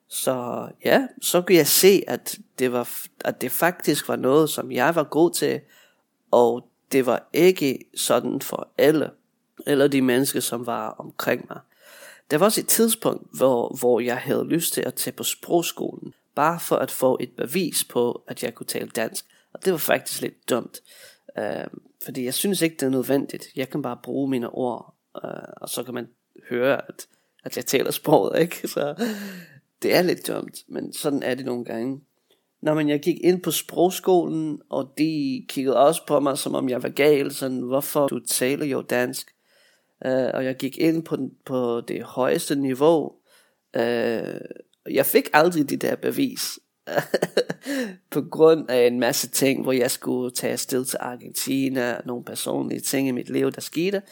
Så 0.09 0.69
ja, 0.85 1.07
så 1.23 1.43
kunne 1.43 1.57
jeg 1.57 1.67
se, 1.67 2.03
at 2.07 2.39
det, 2.63 2.73
var, 2.73 2.99
at 3.25 3.41
det 3.41 3.51
faktisk 3.51 4.09
var 4.09 4.17
noget, 4.17 4.51
som 4.51 4.73
jeg 4.73 4.95
var 4.95 5.05
god 5.05 5.31
til, 5.31 5.61
og 6.31 6.69
det 6.93 7.07
var 7.07 7.29
ikke 7.33 7.79
sådan 7.97 8.41
for 8.41 8.73
alle, 8.79 9.11
eller 9.67 9.89
de 9.89 10.03
mennesker, 10.03 10.41
som 10.41 10.67
var 10.67 10.89
omkring 10.89 11.47
mig. 11.51 11.61
Der 12.31 12.39
var 12.39 12.47
også 12.47 12.61
et 12.61 12.69
tidspunkt, 12.69 13.37
hvor, 13.37 13.77
hvor 13.81 14.01
jeg 14.01 14.17
havde 14.17 14.45
lyst 14.45 14.75
til 14.75 14.81
at 14.81 14.95
tage 14.95 15.17
på 15.17 15.23
sprogskolen, 15.23 16.15
bare 16.35 16.61
for 16.61 16.77
at 16.77 16.91
få 16.91 17.19
et 17.21 17.31
bevis 17.37 17.85
på, 17.85 18.23
at 18.29 18.43
jeg 18.43 18.55
kunne 18.55 18.67
tale 18.67 18.89
dansk. 18.89 19.25
Og 19.53 19.65
det 19.65 19.73
var 19.73 19.79
faktisk 19.79 20.21
lidt 20.21 20.51
dumt, 20.51 20.83
øh, 21.39 21.67
fordi 22.05 22.25
jeg 22.25 22.35
synes 22.35 22.63
ikke, 22.63 22.77
det 22.77 22.87
er 22.87 22.91
nødvendigt. 22.91 23.47
Jeg 23.57 23.71
kan 23.71 23.83
bare 23.83 23.99
bruge 24.03 24.31
mine 24.31 24.51
ord, 24.51 24.95
øh, 25.25 25.31
og 25.57 25.69
så 25.69 25.83
kan 25.83 25.95
man 25.95 26.09
høre, 26.51 26.89
at, 26.89 27.07
at 27.45 27.57
jeg 27.57 27.67
taler 27.67 27.91
sproget, 27.91 28.41
ikke? 28.41 28.69
Så 28.75 28.95
det 29.83 29.95
er 29.95 30.03
lidt 30.03 30.27
dumt, 30.27 30.59
men 30.69 30.93
sådan 30.93 31.23
er 31.23 31.35
det 31.35 31.47
nogle 31.47 31.65
gange. 31.65 32.01
Når 32.63 32.75
man 32.75 32.89
jeg 32.89 33.01
gik 33.01 33.17
ind 33.25 33.43
på 33.43 33.51
sprogskolen, 33.51 34.61
og 34.69 34.93
de 34.99 35.45
kiggede 35.49 35.77
også 35.77 36.07
på 36.07 36.21
mig, 36.21 36.39
som 36.39 36.55
om 36.55 36.69
jeg 36.69 36.83
var 36.83 36.89
gal, 36.89 37.33
sådan, 37.33 37.61
hvorfor 37.61 38.07
du 38.07 38.19
taler 38.19 38.67
jo 38.67 38.83
dansk. 38.83 39.35
Uh, 40.05 40.11
og 40.35 40.45
jeg 40.45 40.57
gik 40.57 40.79
ind 40.79 41.03
på, 41.03 41.17
den, 41.17 41.31
på 41.45 41.81
det 41.81 42.03
højeste 42.03 42.57
niveau. 42.57 43.13
Uh, 43.77 44.41
jeg 44.91 45.07
fik 45.07 45.29
aldrig 45.33 45.71
det 45.71 45.83
der 45.83 45.97
bevis. 45.97 46.59
på 48.11 48.23
grund 48.23 48.71
af 48.71 48.87
en 48.87 49.01
masse 49.01 49.29
ting, 49.29 49.63
hvor 49.63 49.73
jeg 49.73 49.91
skulle 49.91 50.31
tage 50.31 50.53
afsted 50.53 50.85
til 50.85 50.99
Argentina, 51.01 52.01
nogle 52.05 52.25
personlige 52.25 52.81
ting 52.81 53.09
i 53.09 53.13
mit 53.13 53.31
liv, 53.31 53.51
der 53.53 53.61
skete. 53.61 54.03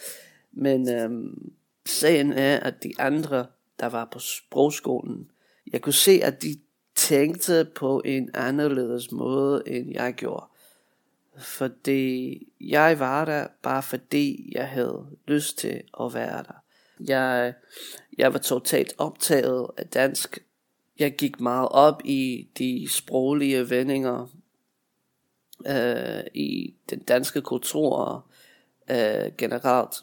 Men 0.52 0.88
øhm, 0.88 1.52
sagen 1.86 2.32
er, 2.32 2.60
at 2.60 2.82
de 2.82 2.92
andre, 2.98 3.46
der 3.80 3.86
var 3.86 4.08
på 4.12 4.18
sprogskolen, 4.18 5.30
jeg 5.72 5.80
kunne 5.80 5.92
se, 5.92 6.20
at 6.22 6.42
de 6.42 6.56
tænkte 7.00 7.68
på 7.74 8.02
en 8.04 8.30
anderledes 8.34 9.12
måde, 9.12 9.62
end 9.66 9.92
jeg 9.92 10.14
gjorde. 10.14 10.46
Fordi 11.38 12.48
jeg 12.60 12.98
var 12.98 13.24
der, 13.24 13.46
bare 13.62 13.82
fordi 13.82 14.52
jeg 14.54 14.68
havde 14.68 15.06
lyst 15.26 15.58
til 15.58 15.82
at 16.00 16.14
være 16.14 16.42
der. 16.42 16.62
Jeg, 17.00 17.54
jeg 18.18 18.32
var 18.32 18.38
totalt 18.38 18.94
optaget 18.98 19.66
af 19.76 19.86
dansk. 19.86 20.38
Jeg 20.98 21.16
gik 21.16 21.40
meget 21.40 21.68
op 21.68 22.02
i 22.04 22.48
de 22.58 22.88
sproglige 22.90 23.70
vendinger, 23.70 24.26
øh, 25.66 26.24
i 26.34 26.74
den 26.90 26.98
danske 26.98 27.40
kultur 27.40 28.24
øh, 28.90 29.32
generelt. 29.38 29.94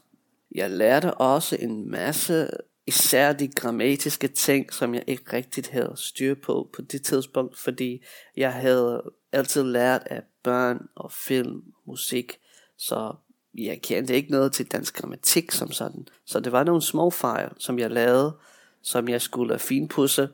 Jeg 0.55 0.69
lærte 0.69 1.13
også 1.13 1.57
en 1.59 1.91
masse 1.91 2.49
især 2.87 3.33
de 3.33 3.47
grammatiske 3.47 4.27
ting, 4.27 4.73
som 4.73 4.93
jeg 4.93 5.03
ikke 5.07 5.33
rigtigt 5.33 5.69
havde 5.69 5.93
styr 5.95 6.35
på 6.35 6.69
på 6.73 6.81
det 6.81 7.01
tidspunkt, 7.01 7.57
fordi 7.57 8.03
jeg 8.37 8.53
havde 8.53 9.03
altid 9.31 9.63
lært 9.63 10.01
af 10.05 10.23
børn 10.43 10.87
og 10.95 11.11
film 11.11 11.55
og 11.55 11.81
musik, 11.85 12.39
så 12.77 13.15
jeg 13.57 13.81
kendte 13.81 14.15
ikke 14.15 14.31
noget 14.31 14.51
til 14.51 14.71
dansk 14.71 14.95
grammatik 14.95 15.51
som 15.51 15.71
sådan. 15.71 16.07
Så 16.25 16.39
det 16.39 16.51
var 16.51 16.63
nogle 16.63 16.81
små 16.81 17.09
fejl, 17.09 17.49
som 17.57 17.79
jeg 17.79 17.91
lavede, 17.91 18.37
som 18.81 19.09
jeg 19.09 19.21
skulle 19.21 19.59
finpudse. 19.59 20.29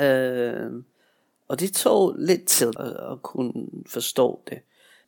Øh, 0.00 0.70
og 1.48 1.60
det 1.60 1.74
tog 1.74 2.14
lidt 2.18 2.46
til 2.46 2.72
at, 2.78 3.12
at 3.12 3.22
kunne 3.22 3.52
forstå 3.86 4.42
det. 4.50 4.58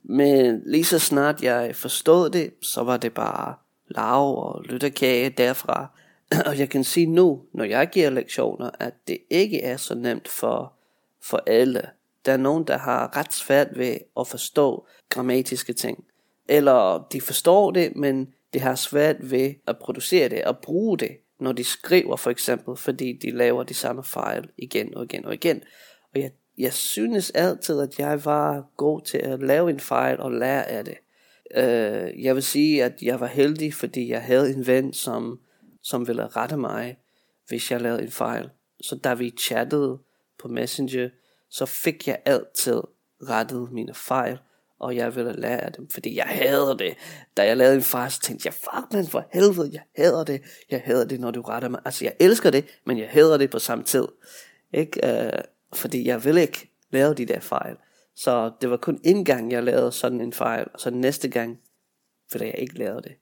Men 0.02 0.62
lige 0.66 0.84
så 0.84 0.98
snart 0.98 1.42
jeg 1.42 1.76
forstod 1.76 2.30
det, 2.30 2.54
så 2.62 2.82
var 2.82 2.96
det 2.96 3.14
bare 3.14 3.54
lav 3.88 4.38
og 4.38 4.62
lytterkage 4.64 5.30
derfra. 5.30 5.88
Og 6.46 6.58
jeg 6.58 6.68
kan 6.68 6.84
sige 6.84 7.06
nu, 7.06 7.42
når 7.52 7.64
jeg 7.64 7.88
giver 7.92 8.10
lektioner, 8.10 8.70
at 8.80 8.94
det 9.08 9.18
ikke 9.30 9.62
er 9.62 9.76
så 9.76 9.94
nemt 9.94 10.28
for, 10.28 10.72
for 11.22 11.42
alle. 11.46 11.90
Der 12.26 12.32
er 12.32 12.36
nogen, 12.36 12.64
der 12.64 12.78
har 12.78 13.16
ret 13.16 13.32
svært 13.32 13.78
ved 13.78 13.98
at 14.20 14.26
forstå 14.26 14.86
grammatiske 15.08 15.72
ting. 15.72 16.04
Eller 16.48 17.08
de 17.12 17.20
forstår 17.20 17.70
det, 17.70 17.96
men 17.96 18.34
de 18.54 18.58
har 18.58 18.74
svært 18.74 19.30
ved 19.30 19.54
at 19.66 19.78
producere 19.78 20.28
det 20.28 20.44
og 20.44 20.58
bruge 20.58 20.98
det, 20.98 21.16
når 21.40 21.52
de 21.52 21.64
skriver 21.64 22.16
for 22.16 22.30
eksempel, 22.30 22.76
fordi 22.76 23.12
de 23.12 23.30
laver 23.30 23.62
de 23.62 23.74
samme 23.74 24.04
fejl 24.04 24.48
igen 24.56 24.94
og 24.94 25.04
igen 25.04 25.24
og 25.24 25.34
igen. 25.34 25.62
Og 26.14 26.20
jeg, 26.20 26.30
jeg 26.58 26.72
synes 26.72 27.30
altid, 27.30 27.80
at 27.80 27.98
jeg 27.98 28.24
var 28.24 28.66
god 28.76 29.00
til 29.00 29.18
at 29.18 29.42
lave 29.42 29.70
en 29.70 29.80
fejl 29.80 30.20
og 30.20 30.32
lære 30.32 30.68
af 30.68 30.84
det. 30.84 30.94
Uh, 31.56 32.24
jeg 32.24 32.34
vil 32.34 32.42
sige, 32.42 32.84
at 32.84 33.02
jeg 33.02 33.20
var 33.20 33.26
heldig, 33.26 33.74
fordi 33.74 34.10
jeg 34.10 34.22
havde 34.22 34.54
en 34.54 34.66
ven, 34.66 34.92
som 34.92 35.40
som 35.84 36.08
ville 36.08 36.26
rette 36.26 36.56
mig, 36.56 36.96
hvis 37.48 37.70
jeg 37.70 37.80
lavede 37.80 38.02
en 38.02 38.10
fejl. 38.10 38.50
Så 38.80 38.96
da 38.96 39.14
vi 39.14 39.30
chattede 39.40 39.98
på 40.42 40.48
Messenger, 40.48 41.08
så 41.50 41.66
fik 41.66 42.08
jeg 42.08 42.22
altid 42.24 42.80
rettet 43.22 43.72
mine 43.72 43.94
fejl, 43.94 44.38
og 44.78 44.96
jeg 44.96 45.16
ville 45.16 45.32
lære 45.32 45.60
af 45.60 45.72
dem, 45.72 45.90
fordi 45.90 46.16
jeg 46.16 46.24
hader 46.26 46.74
det. 46.74 46.94
Da 47.36 47.46
jeg 47.46 47.56
lavede 47.56 47.76
en 47.76 47.82
fejl, 47.82 48.10
så 48.10 48.20
tænkte 48.20 48.46
jeg, 48.46 48.54
fuck 48.54 48.92
man, 48.92 49.06
for 49.06 49.26
helvede, 49.32 49.70
jeg 49.72 49.82
hader 49.96 50.24
det. 50.24 50.42
Jeg 50.70 50.82
hader 50.84 51.04
det, 51.04 51.20
når 51.20 51.30
du 51.30 51.42
retter 51.42 51.68
mig. 51.68 51.80
Altså, 51.84 52.04
jeg 52.04 52.14
elsker 52.20 52.50
det, 52.50 52.80
men 52.84 52.98
jeg 52.98 53.08
hader 53.10 53.36
det 53.36 53.50
på 53.50 53.58
samme 53.58 53.84
tid. 53.84 54.08
Ikke? 54.72 55.00
Uh, 55.04 55.40
fordi 55.72 56.06
jeg 56.08 56.24
vil 56.24 56.36
ikke 56.36 56.70
lave 56.90 57.14
de 57.14 57.26
der 57.26 57.40
fejl. 57.40 57.76
Så 58.16 58.52
det 58.60 58.70
var 58.70 58.76
kun 58.76 59.00
en 59.04 59.24
gang, 59.24 59.52
jeg 59.52 59.62
lavede 59.62 59.92
sådan 59.92 60.20
en 60.20 60.32
fejl, 60.32 60.66
og 60.74 60.80
så 60.80 60.90
næste 60.90 61.28
gang 61.28 61.60
fordi 62.30 62.44
jeg 62.44 62.58
ikke 62.58 62.78
lavede 62.78 63.02
det. 63.02 63.12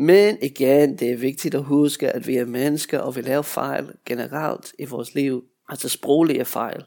Men 0.00 0.38
igen, 0.42 0.96
det 0.96 1.12
er 1.12 1.16
vigtigt 1.16 1.54
at 1.54 1.62
huske, 1.62 2.10
at 2.10 2.26
vi 2.26 2.36
er 2.36 2.44
mennesker, 2.44 2.98
og 2.98 3.16
vi 3.16 3.20
laver 3.20 3.42
fejl 3.42 3.92
generelt 4.06 4.72
i 4.78 4.84
vores 4.84 5.14
liv. 5.14 5.44
Altså 5.68 5.88
sproglige 5.88 6.44
fejl. 6.44 6.84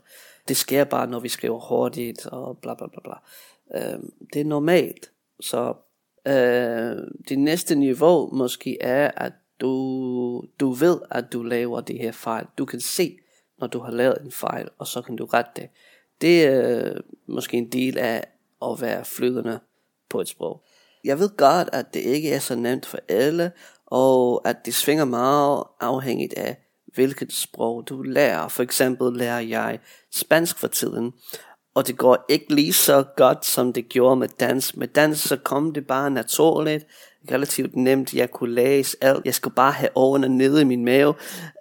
Det 0.47 0.57
sker 0.57 0.83
bare, 0.83 1.07
når 1.07 1.19
vi 1.19 1.29
skriver 1.29 1.59
hurtigt 1.59 2.25
og 2.25 2.57
bla 2.57 2.73
bla 2.73 2.87
bla 2.87 2.99
bla. 3.03 3.13
Øh, 3.75 3.99
det 4.33 4.41
er 4.41 4.45
normalt. 4.45 5.11
Så 5.39 5.73
øh, 6.27 6.97
det 7.29 7.39
næste 7.39 7.75
niveau 7.75 8.29
måske 8.33 8.81
er, 8.81 9.11
at 9.17 9.33
du, 9.61 10.43
du 10.59 10.71
ved, 10.71 10.99
at 11.11 11.33
du 11.33 11.43
laver 11.43 11.81
de 11.81 11.97
her 11.97 12.11
fejl. 12.11 12.45
Du 12.57 12.65
kan 12.65 12.79
se, 12.79 13.17
når 13.59 13.67
du 13.67 13.79
har 13.79 13.91
lavet 13.91 14.17
en 14.23 14.31
fejl, 14.31 14.69
og 14.77 14.87
så 14.87 15.01
kan 15.01 15.15
du 15.15 15.25
rette 15.25 15.51
det. 15.55 15.69
Det 16.21 16.45
er 16.45 16.85
øh, 16.85 17.01
måske 17.27 17.57
en 17.57 17.71
del 17.71 17.97
af 17.97 18.27
at 18.61 18.81
være 18.81 19.05
flydende 19.05 19.59
på 20.09 20.21
et 20.21 20.27
sprog. 20.27 20.63
Jeg 21.03 21.19
ved 21.19 21.29
godt, 21.37 21.69
at 21.73 21.93
det 21.93 21.99
ikke 21.99 22.31
er 22.31 22.39
så 22.39 22.55
nemt 22.55 22.85
for 22.85 22.99
alle, 23.09 23.51
og 23.85 24.41
at 24.45 24.65
det 24.65 24.75
svinger 24.75 25.05
meget 25.05 25.63
afhængigt 25.79 26.33
af, 26.33 26.57
hvilket 26.93 27.33
sprog 27.33 27.83
du 27.89 28.01
lærer. 28.01 28.47
For 28.47 28.63
eksempel 28.63 29.17
lærer 29.17 29.39
jeg 29.39 29.79
spansk 30.13 30.59
for 30.59 30.67
tiden, 30.67 31.13
og 31.75 31.87
det 31.87 31.97
går 31.97 32.25
ikke 32.29 32.55
lige 32.55 32.73
så 32.73 33.03
godt, 33.17 33.45
som 33.45 33.73
det 33.73 33.89
gjorde 33.89 34.15
med 34.15 34.27
dans. 34.39 34.75
Med 34.75 34.87
dans, 34.87 35.19
så 35.19 35.37
kom 35.37 35.73
det 35.73 35.87
bare 35.87 36.11
naturligt, 36.11 36.85
relativt 37.31 37.75
nemt. 37.75 38.13
Jeg 38.13 38.31
kunne 38.31 38.53
læse 38.53 38.97
alt. 39.01 39.25
Jeg 39.25 39.33
skulle 39.33 39.55
bare 39.55 39.71
have 39.71 39.89
årene 39.95 40.29
nede 40.29 40.61
i 40.61 40.63
min 40.63 40.85
mave, 40.85 41.13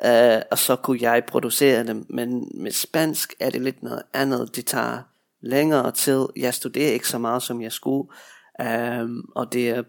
øh, 0.04 0.42
og 0.50 0.59
så 0.59 0.76
kunne 0.76 0.99
jeg 1.02 1.23
producere 1.26 1.87
dem. 1.87 2.06
Men 2.09 2.49
med 2.54 2.70
spansk 2.73 3.35
er 3.40 3.50
det 3.50 3.61
lidt 3.62 3.82
noget 3.82 4.02
andet. 4.14 4.56
Det 4.56 4.66
tager 4.66 4.99
længere 5.40 5.92
tid. 5.92 6.26
Jeg 6.37 6.54
studerer 6.54 6.92
ikke 6.92 7.09
så 7.09 7.18
meget, 7.18 7.42
som 7.42 7.62
jeg 7.62 7.73
skulle. 7.73 8.09
Um, 8.60 9.32
og 9.34 9.52
det 9.52 9.70
er, 9.70 9.82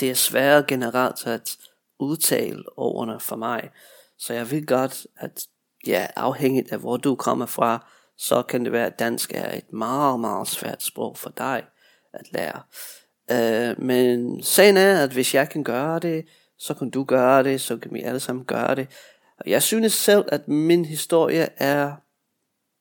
det 0.00 0.10
er 0.10 0.14
svært 0.14 0.66
generelt 0.66 1.26
at 1.26 1.56
udtale 1.98 2.78
ordene 2.78 3.20
for 3.20 3.36
mig. 3.36 3.70
Så 4.18 4.34
jeg 4.34 4.50
ved 4.50 4.66
godt, 4.66 5.06
at 5.16 5.46
ja, 5.86 6.06
afhængigt 6.16 6.72
af 6.72 6.78
hvor 6.78 6.96
du 6.96 7.14
kommer 7.14 7.46
fra, 7.46 7.86
så 8.16 8.42
kan 8.42 8.64
det 8.64 8.72
være, 8.72 8.86
at 8.86 8.98
dansk 8.98 9.32
er 9.34 9.56
et 9.56 9.72
meget, 9.72 10.20
meget 10.20 10.48
svært 10.48 10.82
sprog 10.82 11.18
for 11.18 11.30
dig 11.30 11.64
at 12.12 12.32
lære. 12.32 12.62
Uh, 13.32 13.84
men 13.84 14.42
sagen 14.42 14.76
er, 14.76 15.02
at 15.02 15.12
hvis 15.12 15.34
jeg 15.34 15.48
kan 15.48 15.64
gøre 15.64 15.98
det, 15.98 16.26
så 16.58 16.74
kan 16.74 16.90
du 16.90 17.04
gøre 17.04 17.42
det, 17.42 17.60
så 17.60 17.76
kan 17.76 17.94
vi 17.94 18.02
alle 18.02 18.20
sammen 18.20 18.44
gøre 18.44 18.74
det. 18.74 18.88
Og 19.38 19.50
jeg 19.50 19.62
synes 19.62 19.92
selv, 19.92 20.24
at 20.28 20.48
min 20.48 20.84
historie 20.84 21.48
er 21.56 21.92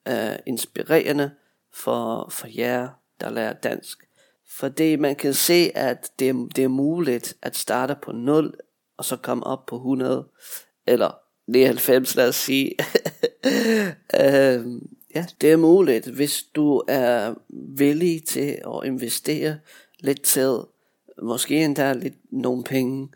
uh, 0.10 0.36
inspirerende 0.46 1.32
for, 1.74 2.30
for 2.32 2.48
jer, 2.58 2.90
der 3.20 3.30
lærer 3.30 3.54
dansk. 3.54 4.09
Fordi 4.52 4.96
man 4.96 5.16
kan 5.16 5.34
se, 5.34 5.72
at 5.76 6.12
det 6.20 6.30
er, 6.30 6.48
det 6.56 6.64
er 6.64 6.68
muligt 6.68 7.38
at 7.42 7.56
starte 7.56 7.96
på 8.02 8.12
0, 8.12 8.54
og 8.98 9.06
så 9.06 9.16
komme 9.16 9.44
op 9.44 9.66
på 9.66 9.76
100, 9.76 10.28
eller 10.88 11.12
99, 11.48 12.16
lad 12.16 12.28
os 12.28 12.36
sige. 12.36 12.76
uh, 14.20 14.82
Ja, 15.16 15.26
det 15.42 15.52
er 15.52 15.58
muligt, 15.58 16.08
hvis 16.08 16.44
du 16.44 16.84
er 16.88 17.34
villig 17.78 18.24
til 18.24 18.50
at 18.50 18.82
investere 18.86 19.60
lidt 20.00 20.22
tid, 20.22 20.58
måske 21.22 21.64
endda 21.64 21.94
lidt 21.94 22.14
nogle 22.32 22.64
penge, 22.64 23.10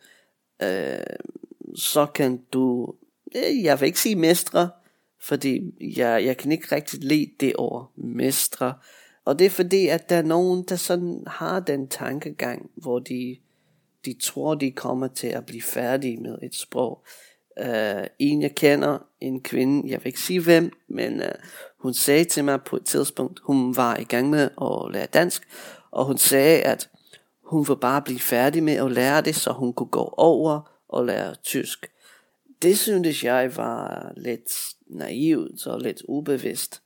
øh, 0.63 0.97
så 1.75 2.05
kan 2.05 2.41
du, 2.53 2.93
øh, 3.35 3.63
jeg 3.63 3.79
vil 3.79 3.85
ikke 3.85 3.99
sige 3.99 4.15
mestre, 4.15 4.69
fordi 5.21 5.73
jeg, 5.97 6.25
jeg 6.25 6.37
kan 6.37 6.51
ikke 6.51 6.75
rigtig 6.75 7.03
lide 7.03 7.31
det 7.39 7.53
ord, 7.57 7.91
mestre. 7.95 8.73
Og 9.25 9.39
det 9.39 9.45
er 9.45 9.49
fordi, 9.49 9.87
at 9.87 10.09
der 10.09 10.15
er 10.15 10.23
nogen, 10.23 10.63
der 10.63 10.75
sådan 10.75 11.23
har 11.27 11.59
den 11.59 11.87
tankegang, 11.87 12.69
hvor 12.75 12.99
de, 12.99 13.37
de 14.05 14.15
tror, 14.21 14.55
de 14.55 14.71
kommer 14.71 15.07
til 15.07 15.27
at 15.27 15.45
blive 15.45 15.61
færdige 15.61 16.17
med 16.17 16.37
et 16.43 16.55
sprog. 16.55 17.03
Uh, 17.61 18.03
en 18.19 18.41
jeg 18.41 18.55
kender, 18.55 18.97
en 19.21 19.41
kvinde, 19.41 19.91
jeg 19.91 19.99
vil 19.99 20.07
ikke 20.07 20.21
sige 20.21 20.43
hvem, 20.43 20.71
men 20.87 21.19
uh, 21.19 21.27
hun 21.79 21.93
sagde 21.93 22.23
til 22.23 22.43
mig 22.43 22.61
på 22.61 22.75
et 22.75 22.85
tidspunkt, 22.85 23.39
hun 23.43 23.75
var 23.75 23.97
i 23.97 24.03
gang 24.03 24.29
med 24.29 24.49
at 24.61 24.93
lære 24.93 25.05
dansk, 25.05 25.47
og 25.91 26.05
hun 26.05 26.17
sagde, 26.17 26.61
at 26.61 26.89
hun 27.43 27.67
ville 27.67 27.79
bare 27.79 28.01
blive 28.01 28.19
færdig 28.19 28.63
med 28.63 28.73
at 28.73 28.91
lære 28.91 29.21
det, 29.21 29.35
så 29.35 29.51
hun 29.51 29.73
kunne 29.73 29.87
gå 29.87 30.13
over 30.17 30.71
og 30.87 31.05
lære 31.05 31.35
tysk. 31.35 31.91
Det 32.61 32.79
syntes 32.79 33.23
jeg 33.23 33.57
var 33.57 34.11
lidt 34.17 34.51
naivt 34.87 35.67
og 35.67 35.81
lidt 35.81 36.01
ubevidst. 36.07 36.82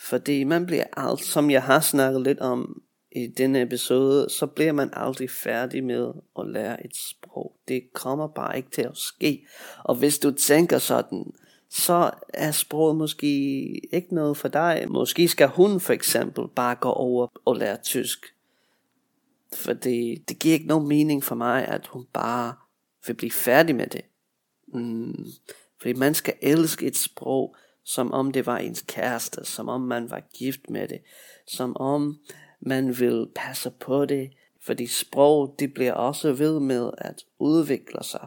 Fordi 0.00 0.44
man 0.44 0.66
bliver 0.66 0.84
alt, 0.96 1.24
som 1.24 1.50
jeg 1.50 1.62
har 1.62 1.80
snakket 1.80 2.22
lidt 2.22 2.38
om 2.38 2.82
i 3.12 3.26
denne 3.26 3.62
episode, 3.62 4.30
så 4.30 4.46
bliver 4.46 4.72
man 4.72 4.90
aldrig 4.92 5.30
færdig 5.30 5.84
med 5.84 6.12
at 6.38 6.46
lære 6.46 6.84
et 6.84 6.96
sprog. 6.96 7.56
Det 7.68 7.92
kommer 7.92 8.28
bare 8.28 8.56
ikke 8.56 8.70
til 8.70 8.82
at 8.82 8.96
ske. 8.96 9.46
Og 9.84 9.94
hvis 9.94 10.18
du 10.18 10.30
tænker 10.30 10.78
sådan, 10.78 11.32
så 11.70 12.10
er 12.28 12.50
sproget 12.50 12.96
måske 12.96 13.26
ikke 13.94 14.14
noget 14.14 14.36
for 14.36 14.48
dig. 14.48 14.84
Måske 14.88 15.28
skal 15.28 15.48
hun 15.48 15.80
for 15.80 15.92
eksempel 15.92 16.44
bare 16.56 16.74
gå 16.74 16.88
over 16.88 17.26
og 17.44 17.56
lære 17.56 17.76
tysk. 17.76 18.34
Fordi 19.54 20.14
det 20.28 20.38
giver 20.38 20.54
ikke 20.54 20.66
nogen 20.66 20.88
mening 20.88 21.24
for 21.24 21.34
mig, 21.34 21.68
at 21.68 21.86
hun 21.86 22.06
bare 22.12 22.54
vil 23.06 23.14
blive 23.14 23.30
færdig 23.30 23.76
med 23.76 23.86
det. 23.86 24.04
Mm. 24.74 25.26
Fordi 25.80 25.92
man 25.92 26.14
skal 26.14 26.34
elske 26.42 26.86
et 26.86 26.96
sprog, 26.96 27.56
som 27.90 28.12
om 28.12 28.32
det 28.32 28.46
var 28.46 28.58
ens 28.58 28.84
kæreste, 28.88 29.44
som 29.44 29.68
om 29.68 29.80
man 29.80 30.10
var 30.10 30.22
gift 30.34 30.70
med 30.70 30.88
det, 30.88 31.00
som 31.46 31.76
om 31.76 32.18
man 32.60 33.00
vil 33.00 33.28
passe 33.34 33.70
på 33.70 34.04
det, 34.04 34.30
fordi 34.66 34.86
sprog, 34.86 35.54
det 35.58 35.74
bliver 35.74 35.92
også 35.92 36.32
ved 36.32 36.60
med 36.60 36.90
at 36.98 37.24
udvikle 37.38 38.04
sig, 38.04 38.26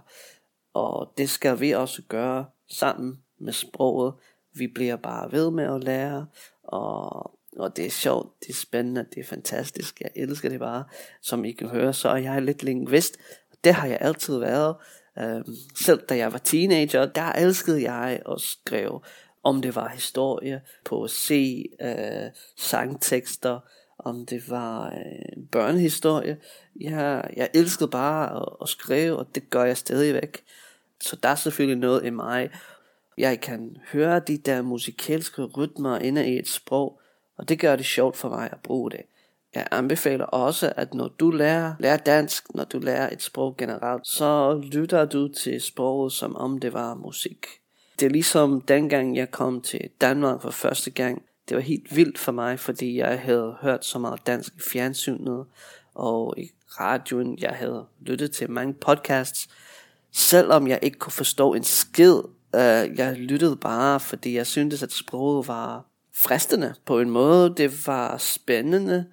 og 0.74 1.14
det 1.18 1.30
skal 1.30 1.60
vi 1.60 1.72
også 1.72 2.02
gøre 2.10 2.46
sammen 2.70 3.20
med 3.40 3.54
sproget. 3.54 4.14
Vi 4.54 4.68
bliver 4.68 4.96
bare 4.96 5.32
ved 5.32 5.52
med 5.52 5.64
at 5.64 5.84
lære, 5.84 6.28
og, 6.64 7.32
og 7.58 7.78
det 7.78 7.86
er 7.86 7.90
sjovt, 7.90 8.40
det 8.40 8.50
er 8.50 8.54
spændende, 8.54 9.06
det 9.16 9.20
er 9.20 9.28
fantastisk, 9.28 10.02
jeg 10.02 10.12
elsker 10.16 10.50
det 10.50 10.60
bare. 10.60 10.84
Som 11.22 11.46
I 11.46 11.52
kan 11.52 11.68
høre, 11.68 11.94
så 11.94 12.10
er 12.10 12.18
jeg 12.18 12.42
lidt 12.42 12.64
lingvist, 12.64 13.18
det 13.64 13.74
har 13.74 13.88
jeg 13.88 13.98
altid 14.02 14.38
været. 14.38 14.76
Øhm, 15.20 15.56
selv 15.76 16.02
da 16.10 16.18
jeg 16.18 16.32
var 16.32 16.38
teenager, 16.38 17.06
der 17.06 17.32
elskede 17.32 17.92
jeg 17.92 18.22
at 18.32 18.42
skrive, 18.42 19.00
om 19.44 19.62
det 19.62 19.76
var 19.76 19.88
historie, 19.88 20.62
poesi, 20.86 21.70
øh, 21.82 22.30
sangtekster, 22.58 23.60
om 24.00 24.26
det 24.26 24.50
var 24.50 24.88
øh, 24.88 25.44
børnehistorie. 25.52 26.38
Jeg, 26.80 27.30
jeg 27.36 27.50
elskede 27.54 27.90
bare 27.90 28.42
at, 28.42 28.50
at 28.62 28.70
skrive, 28.70 29.18
og 29.18 29.28
det 29.36 29.50
gør 29.50 29.64
jeg 29.64 29.78
stadigvæk. 29.78 30.44
Så 31.02 31.16
der 31.16 31.30
er 31.30 31.36
selvfølgelig 31.36 31.80
noget 31.80 32.06
i 32.06 32.10
mig, 32.10 32.50
jeg 33.18 33.42
kan 33.42 33.78
høre 33.92 34.20
de 34.20 34.38
der 34.38 34.62
musikalske 34.62 35.44
rytmer 35.44 36.00
inde 36.00 36.34
i 36.34 36.40
et 36.40 36.50
sprog, 36.50 37.00
og 37.38 37.50
det 37.50 37.60
gør 37.60 37.76
det 37.76 37.86
sjovt 37.86 38.18
for 38.18 38.30
mig 38.30 38.50
at 38.52 38.60
bruge 38.64 38.92
det. 38.92 39.02
Jeg 39.56 39.68
anbefaler 39.72 40.26
også, 40.26 40.74
at 40.76 40.94
når 40.94 41.08
du 41.08 41.32
lærer, 41.32 41.74
lærer 41.80 41.98
dansk, 41.98 42.56
når 42.56 42.64
du 42.64 42.80
lærer 42.80 43.10
et 43.14 43.22
sprog 43.22 43.58
generelt, 43.58 44.08
så 44.08 44.62
lytter 44.72 45.06
du 45.06 45.28
til 45.28 45.62
sproget, 45.62 46.12
som 46.12 46.36
om 46.36 46.60
det 46.60 46.74
var 46.74 46.94
musik. 46.94 47.46
Det 48.04 48.10
er 48.10 48.14
ligesom 48.14 48.62
dengang 48.62 49.16
jeg 49.16 49.32
kom 49.32 49.62
til 49.62 49.90
Danmark 50.02 50.42
for 50.42 50.52
første 50.52 50.92
gang. 50.92 51.22
Det 51.50 51.56
var 51.56 51.62
helt 51.62 51.96
vildt 51.96 52.18
for 52.18 52.32
mig, 52.32 52.60
fordi 52.60 52.98
jeg 52.98 53.20
havde 53.20 53.56
hørt 53.62 53.86
så 53.86 54.00
meget 54.00 54.28
dansk 54.28 54.54
i 54.56 54.60
fjernsynet 54.72 55.46
og 55.96 56.34
i 56.38 56.52
radioen. 56.80 57.38
Jeg 57.42 57.50
havde 57.50 57.86
lyttet 58.02 58.32
til 58.32 58.52
mange 58.52 58.74
podcasts, 58.74 59.50
selvom 60.12 60.68
jeg 60.68 60.80
ikke 60.82 61.00
kunne 61.00 61.12
forstå 61.12 61.54
en 61.54 61.64
skid 61.64 62.22
Øh, 62.56 62.98
jeg 62.98 63.16
lyttede 63.16 63.56
bare, 63.56 64.00
fordi 64.00 64.36
jeg 64.36 64.48
syntes, 64.48 64.84
at 64.84 64.92
sproget 64.92 65.48
var 65.48 65.86
fristende 66.16 66.74
på 66.86 67.00
en 67.00 67.10
måde. 67.10 67.54
Det 67.58 67.88
var 67.88 68.18
spændende. 68.18 69.06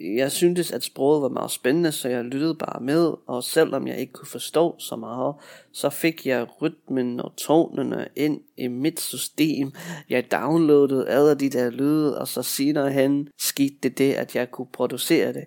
Jeg 0.00 0.32
syntes, 0.32 0.72
at 0.72 0.84
sproget 0.84 1.22
var 1.22 1.28
meget 1.28 1.50
spændende, 1.50 1.92
så 1.92 2.08
jeg 2.08 2.24
lyttede 2.24 2.54
bare 2.54 2.80
med. 2.80 3.12
Og 3.26 3.44
selvom 3.44 3.86
jeg 3.86 3.98
ikke 3.98 4.12
kunne 4.12 4.28
forstå 4.28 4.76
så 4.78 4.96
meget, 4.96 5.34
så 5.72 5.90
fik 5.90 6.26
jeg 6.26 6.46
rytmen 6.62 7.20
og 7.20 7.36
tonerne 7.36 8.08
ind 8.16 8.40
i 8.56 8.68
mit 8.68 9.00
system. 9.00 9.72
Jeg 10.08 10.32
downloadede 10.32 11.08
alle 11.08 11.34
de 11.34 11.50
der 11.50 11.70
lyde, 11.70 12.18
og 12.18 12.28
så 12.28 12.42
senere 12.42 12.92
hen 12.92 13.28
skete 13.38 13.74
det 13.82 13.98
det, 13.98 14.14
at 14.14 14.36
jeg 14.36 14.50
kunne 14.50 14.72
producere 14.72 15.32
det. 15.32 15.44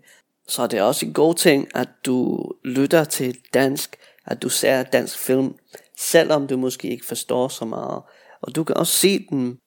Så 0.47 0.67
det 0.67 0.79
er 0.79 0.83
også 0.83 1.05
en 1.05 1.13
god 1.13 1.35
ting, 1.35 1.67
at 1.75 1.89
du 2.05 2.49
lytter 2.63 3.03
til 3.03 3.37
dansk, 3.53 3.95
at 4.25 4.41
du 4.41 4.49
ser 4.49 4.83
dansk 4.83 5.17
film, 5.17 5.55
selvom 5.97 6.47
du 6.47 6.57
måske 6.57 6.89
ikke 6.89 7.05
forstår 7.05 7.47
så 7.47 7.65
meget. 7.65 8.01
Og 8.41 8.55
du 8.55 8.63
kan 8.63 8.77
også 8.77 8.97
se 8.97 9.25
den 9.29 9.57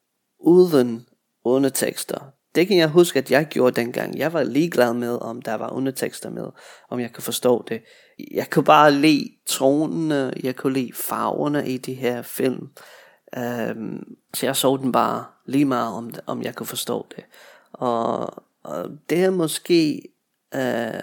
uden 0.40 1.06
undertekster. 1.44 2.30
Det 2.54 2.68
kan 2.68 2.76
jeg 2.76 2.88
huske, 2.88 3.18
at 3.18 3.30
jeg 3.30 3.46
gjorde 3.46 3.80
dengang. 3.80 4.18
Jeg 4.18 4.32
var 4.32 4.42
ligeglad 4.42 4.94
med, 4.94 5.18
om 5.22 5.42
der 5.42 5.54
var 5.54 5.70
undertekster 5.70 6.30
med, 6.30 6.46
om 6.90 7.00
jeg 7.00 7.12
kunne 7.12 7.24
forstå 7.24 7.64
det. 7.68 7.82
Jeg 8.30 8.50
kunne 8.50 8.64
bare 8.64 8.92
lide 8.92 9.30
tronene, 9.46 10.32
jeg 10.42 10.56
kunne 10.56 10.72
lide 10.72 10.92
farverne 10.94 11.68
i 11.68 11.78
de 11.78 11.94
her 11.94 12.22
film. 12.22 12.68
Um, 13.36 14.04
så 14.34 14.46
jeg 14.46 14.56
så 14.56 14.76
den 14.76 14.92
bare 14.92 15.24
lige 15.46 15.64
meget, 15.64 15.94
om, 15.94 16.14
om 16.26 16.42
jeg 16.42 16.54
kunne 16.54 16.66
forstå 16.66 17.06
det. 17.16 17.24
Og, 17.72 18.44
og 18.64 18.90
det 19.10 19.24
er 19.24 19.30
måske... 19.30 20.02
Uh, 20.54 21.00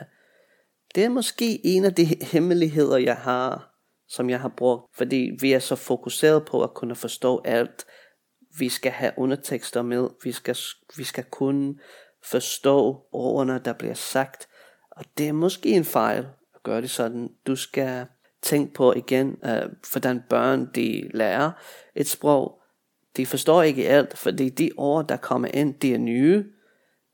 det 0.95 1.03
er 1.03 1.09
måske 1.09 1.65
en 1.65 1.85
af 1.85 1.93
de 1.93 2.05
hemmeligheder, 2.21 2.97
jeg 2.97 3.15
har, 3.15 3.73
som 4.07 4.29
jeg 4.29 4.39
har 4.39 4.53
brugt, 4.57 4.97
fordi 4.97 5.31
vi 5.39 5.53
er 5.53 5.59
så 5.59 5.75
fokuseret 5.75 6.45
på 6.45 6.63
at 6.63 6.73
kunne 6.73 6.95
forstå 6.95 7.41
alt. 7.45 7.85
Vi 8.57 8.69
skal 8.69 8.91
have 8.91 9.11
undertekster 9.17 9.81
med, 9.81 10.09
vi 10.23 10.31
skal, 10.31 10.55
vi 10.97 11.03
skal 11.03 11.23
kunne 11.23 11.75
forstå 12.23 13.05
ordene, 13.11 13.61
der 13.65 13.73
bliver 13.73 13.93
sagt. 13.93 14.47
Og 14.91 15.05
det 15.17 15.27
er 15.27 15.33
måske 15.33 15.69
en 15.69 15.85
fejl 15.85 16.27
at 16.55 16.63
gøre 16.63 16.81
det 16.81 16.89
sådan. 16.89 17.29
Du 17.47 17.55
skal 17.55 18.05
tænke 18.41 18.73
på 18.73 18.93
igen, 18.93 19.37
uh, 19.43 19.71
hvordan 19.91 20.23
børn 20.29 20.69
de 20.75 21.09
lærer 21.13 21.51
et 21.95 22.07
sprog. 22.07 22.61
De 23.17 23.25
forstår 23.25 23.63
ikke 23.63 23.89
alt, 23.89 24.17
fordi 24.17 24.49
de 24.49 24.71
ord, 24.77 25.07
der 25.07 25.17
kommer 25.17 25.47
ind, 25.53 25.73
de 25.73 25.93
er 25.93 25.97
nye. 25.97 26.45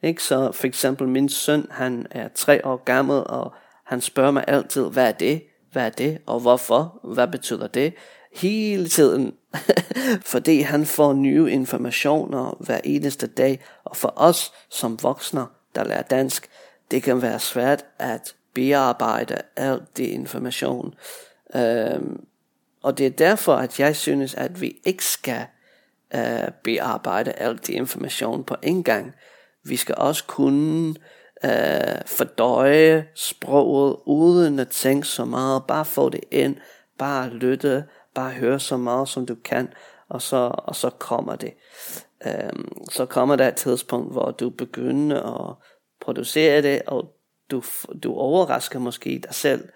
Ikke? 0.03 0.23
Så 0.23 0.51
for 0.51 0.67
eksempel 0.67 1.07
min 1.07 1.29
søn, 1.29 1.67
han 1.69 2.07
er 2.11 2.27
tre 2.35 2.65
år 2.65 2.83
gammel, 2.83 3.23
og 3.25 3.53
han 3.85 4.01
spørger 4.01 4.31
mig 4.31 4.43
altid, 4.47 4.89
hvad 4.89 5.07
er 5.07 5.11
det? 5.11 5.43
Hvad 5.71 5.85
er 5.85 5.89
det? 5.89 6.21
Og 6.25 6.39
hvorfor? 6.39 6.99
Hvad 7.13 7.27
betyder 7.27 7.67
det? 7.67 7.93
Hele 8.33 8.87
tiden. 8.87 9.33
Fordi 10.33 10.61
han 10.61 10.85
får 10.85 11.13
nye 11.13 11.51
informationer 11.51 12.57
hver 12.59 12.79
eneste 12.83 13.27
dag. 13.27 13.59
Og 13.83 13.97
for 13.97 14.13
os 14.15 14.53
som 14.69 15.03
voksne, 15.03 15.45
der 15.75 15.83
lærer 15.83 16.01
dansk, 16.01 16.49
det 16.91 17.03
kan 17.03 17.21
være 17.21 17.39
svært 17.39 17.85
at 17.99 18.35
bearbejde 18.53 19.37
alt 19.55 19.97
det 19.97 20.05
information. 20.05 20.93
Øhm, 21.55 22.25
og 22.83 22.97
det 22.97 23.05
er 23.05 23.09
derfor, 23.09 23.55
at 23.55 23.79
jeg 23.79 23.95
synes, 23.95 24.35
at 24.35 24.61
vi 24.61 24.75
ikke 24.85 25.05
skal 25.05 25.45
øh, 26.15 26.51
bearbejde 26.63 27.31
alt 27.31 27.67
det 27.67 27.73
information 27.73 28.43
på 28.43 28.55
en 28.63 28.83
gang. 28.83 29.13
Vi 29.63 29.75
skal 29.75 29.95
også 29.97 30.23
kunne 30.27 30.95
øh, 31.45 32.01
fordøje 32.05 33.07
sproget, 33.15 33.95
uden 34.05 34.59
at 34.59 34.69
tænke 34.69 35.07
så 35.07 35.25
meget. 35.25 35.63
Bare 35.67 35.85
få 35.85 36.09
det 36.09 36.23
ind, 36.31 36.55
bare 36.97 37.29
lytte, 37.29 37.83
bare 38.17 38.31
høre 38.31 38.59
så 38.59 38.77
meget 38.77 39.09
som 39.09 39.25
du 39.25 39.35
kan, 39.35 39.69
og 40.09 40.21
så, 40.21 40.51
og 40.57 40.75
så 40.75 40.89
kommer 40.89 41.35
det. 41.35 41.53
Øhm, 42.27 42.71
så 42.91 43.05
kommer 43.05 43.35
der 43.35 43.47
et 43.47 43.55
tidspunkt, 43.55 44.11
hvor 44.11 44.31
du 44.31 44.49
begynder 44.49 45.49
at 45.49 45.55
producere 46.01 46.61
det, 46.61 46.81
og 46.87 47.13
du, 47.51 47.63
du 48.03 48.13
overrasker 48.13 48.79
måske 48.79 49.21
dig 49.23 49.33
selv, 49.33 49.69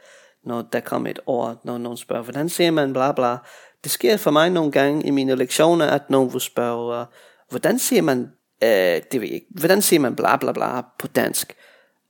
når 0.44 0.62
der 0.62 0.80
kommer 0.80 1.10
et 1.10 1.20
ord, 1.26 1.62
når 1.64 1.78
nogen 1.78 1.98
spørger, 1.98 2.24
hvordan 2.24 2.50
ser 2.50 2.72
man 2.72 2.94
bla 2.94 3.12
bla. 3.12 3.38
Det 3.84 3.92
sker 3.92 4.18
for 4.18 4.32
mig 4.32 4.50
nogle 4.50 4.72
gange 4.72 5.08
i 5.08 5.12
mine 5.12 5.36
lektioner, 5.36 5.86
at 5.86 6.10
nogen 6.10 6.34
vil 6.34 6.42
spørge, 6.42 7.06
hvordan 7.50 7.80
ser 7.80 8.02
man 8.02 8.32
øh, 8.64 9.02
det 9.12 9.22
ved 9.22 9.28
jeg 9.28 9.36
ikke, 9.36 9.48
hvordan 9.60 9.82
ser 9.82 10.00
man 10.00 10.16
bla 10.16 10.38
bla 10.38 10.52
bla 10.52 10.82
på 11.00 11.08
dansk? 11.08 11.56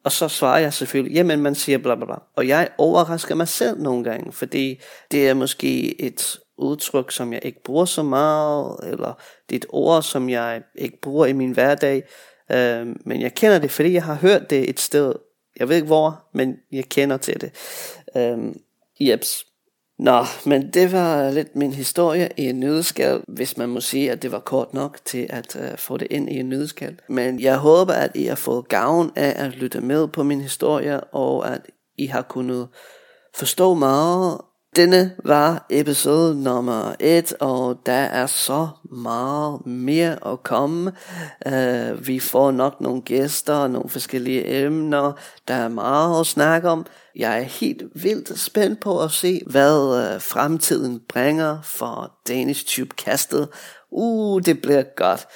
Og 0.04 0.12
så 0.12 0.28
svarer 0.28 0.60
jeg 0.60 0.74
selvfølgelig, 0.74 1.16
jamen 1.16 1.42
man 1.42 1.56
siger 1.56 1.78
bla 1.78 1.96
bla 1.96 2.06
bla. 2.06 2.16
Og 2.36 2.48
jeg 2.48 2.70
overrasker 2.78 3.36
mig 3.36 3.48
selv 3.48 3.82
nogle 3.82 4.04
gange, 4.04 4.32
fordi 4.32 4.82
det 5.12 5.30
er 5.30 5.34
måske 5.34 6.02
et 6.02 6.40
udtryk, 6.58 7.12
som 7.12 7.34
jeg 7.34 7.46
ikke 7.46 7.64
bruger 7.64 7.86
så 7.86 8.04
meget, 8.04 8.80
eller 8.84 9.14
det 9.50 9.56
er 9.56 9.60
et 9.60 9.66
ord, 9.70 10.04
som 10.04 10.30
jeg 10.30 10.62
ikke 10.76 11.02
bruger 11.02 11.26
i 11.26 11.34
min 11.34 11.52
hverdag. 11.52 12.04
Øh, 12.52 12.88
men 13.06 13.22
jeg 13.22 13.34
kender 13.34 13.60
det, 13.60 13.72
fordi 13.72 13.94
jeg 13.94 14.04
har 14.04 14.16
hørt 14.16 14.50
det 14.50 14.70
et 14.70 14.80
sted. 14.80 15.14
Jeg 15.60 15.70
ved 15.70 15.76
ikke 15.76 15.88
hvor, 15.88 16.26
men 16.34 16.56
jeg 16.72 16.86
kender 16.86 17.18
til 17.18 17.42
det. 17.42 17.52
Øh, 18.18 18.38
jeps. 19.00 19.46
Nå, 20.02 20.26
men 20.46 20.70
det 20.70 20.92
var 20.92 21.32
lidt 21.32 21.56
min 21.56 21.74
historie 21.74 22.30
i 22.38 22.50
en 22.50 22.60
nødskal, 22.60 23.22
hvis 23.28 23.58
man 23.58 23.70
må 23.70 23.80
sige, 23.80 24.12
at 24.12 24.22
det 24.22 24.32
var 24.32 24.40
kort 24.40 24.74
nok 24.74 24.98
til 25.06 25.28
at 25.30 25.56
uh, 25.56 25.78
få 25.78 25.98
det 25.98 26.08
ind 26.12 26.30
i 26.30 26.40
en 26.40 26.50
nødskal. 26.50 27.00
Men 27.10 27.40
jeg 27.40 27.58
håber, 27.58 27.94
at 27.94 28.12
I 28.16 28.26
har 28.26 28.36
fået 28.36 28.68
gavn 28.68 29.12
af 29.16 29.46
at 29.46 29.52
lytte 29.52 29.82
med 29.82 30.08
på 30.08 30.24
min 30.24 30.42
historie, 30.42 31.02
og 31.02 31.54
at 31.54 31.62
I 31.98 32.06
har 32.06 32.22
kunnet 32.22 32.68
forstå 33.36 33.74
meget 33.74 34.38
denne 34.76 35.16
var 35.26 35.66
episode 35.70 36.44
nummer 36.44 36.96
1, 37.00 37.34
og 37.40 37.80
der 37.86 37.94
er 37.94 38.26
så 38.26 38.68
meget 38.92 39.66
mere 39.66 40.28
at 40.28 40.44
komme. 40.44 40.92
Uh, 41.46 42.08
vi 42.08 42.20
får 42.20 42.52
nok 42.52 42.82
nogle 42.82 43.02
gæster, 43.02 43.68
nogle 43.68 43.90
forskellige 43.90 44.66
emner. 44.66 45.14
Der 45.48 45.54
er 45.54 45.68
meget 45.68 46.20
at 46.20 46.28
snakke 46.28 46.70
om. 46.70 46.86
Jeg 47.16 47.38
er 47.38 47.42
helt 47.42 47.84
vildt 47.96 48.40
spændt 48.40 48.80
på 48.80 49.04
at 49.04 49.12
se, 49.12 49.42
hvad 49.48 50.14
uh, 50.16 50.22
fremtiden 50.22 51.02
bringer 51.10 51.62
for 51.62 52.12
Danish 52.28 52.66
Tube 52.66 52.96
Castet. 52.98 53.50
Uh, 53.92 54.42
det 54.42 54.62
bliver 54.62 54.84
godt. 54.96 55.28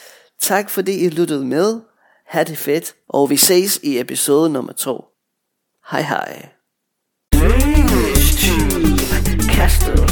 Tak 0.41 0.69
fordi 0.69 1.05
I 1.05 1.09
lyttede 1.09 1.45
med. 1.45 1.81
Ha' 2.27 2.43
det 2.43 2.57
fedt, 2.57 2.95
og 3.09 3.29
vi 3.29 3.37
ses 3.37 3.79
i 3.83 3.99
episode 3.99 4.49
nummer 4.49 4.73
2. 4.73 5.05
Hej 5.91 6.01
hej. 6.01 6.49
Danish 9.55 9.79
Tube 9.79 9.95
Castle. 9.95 10.04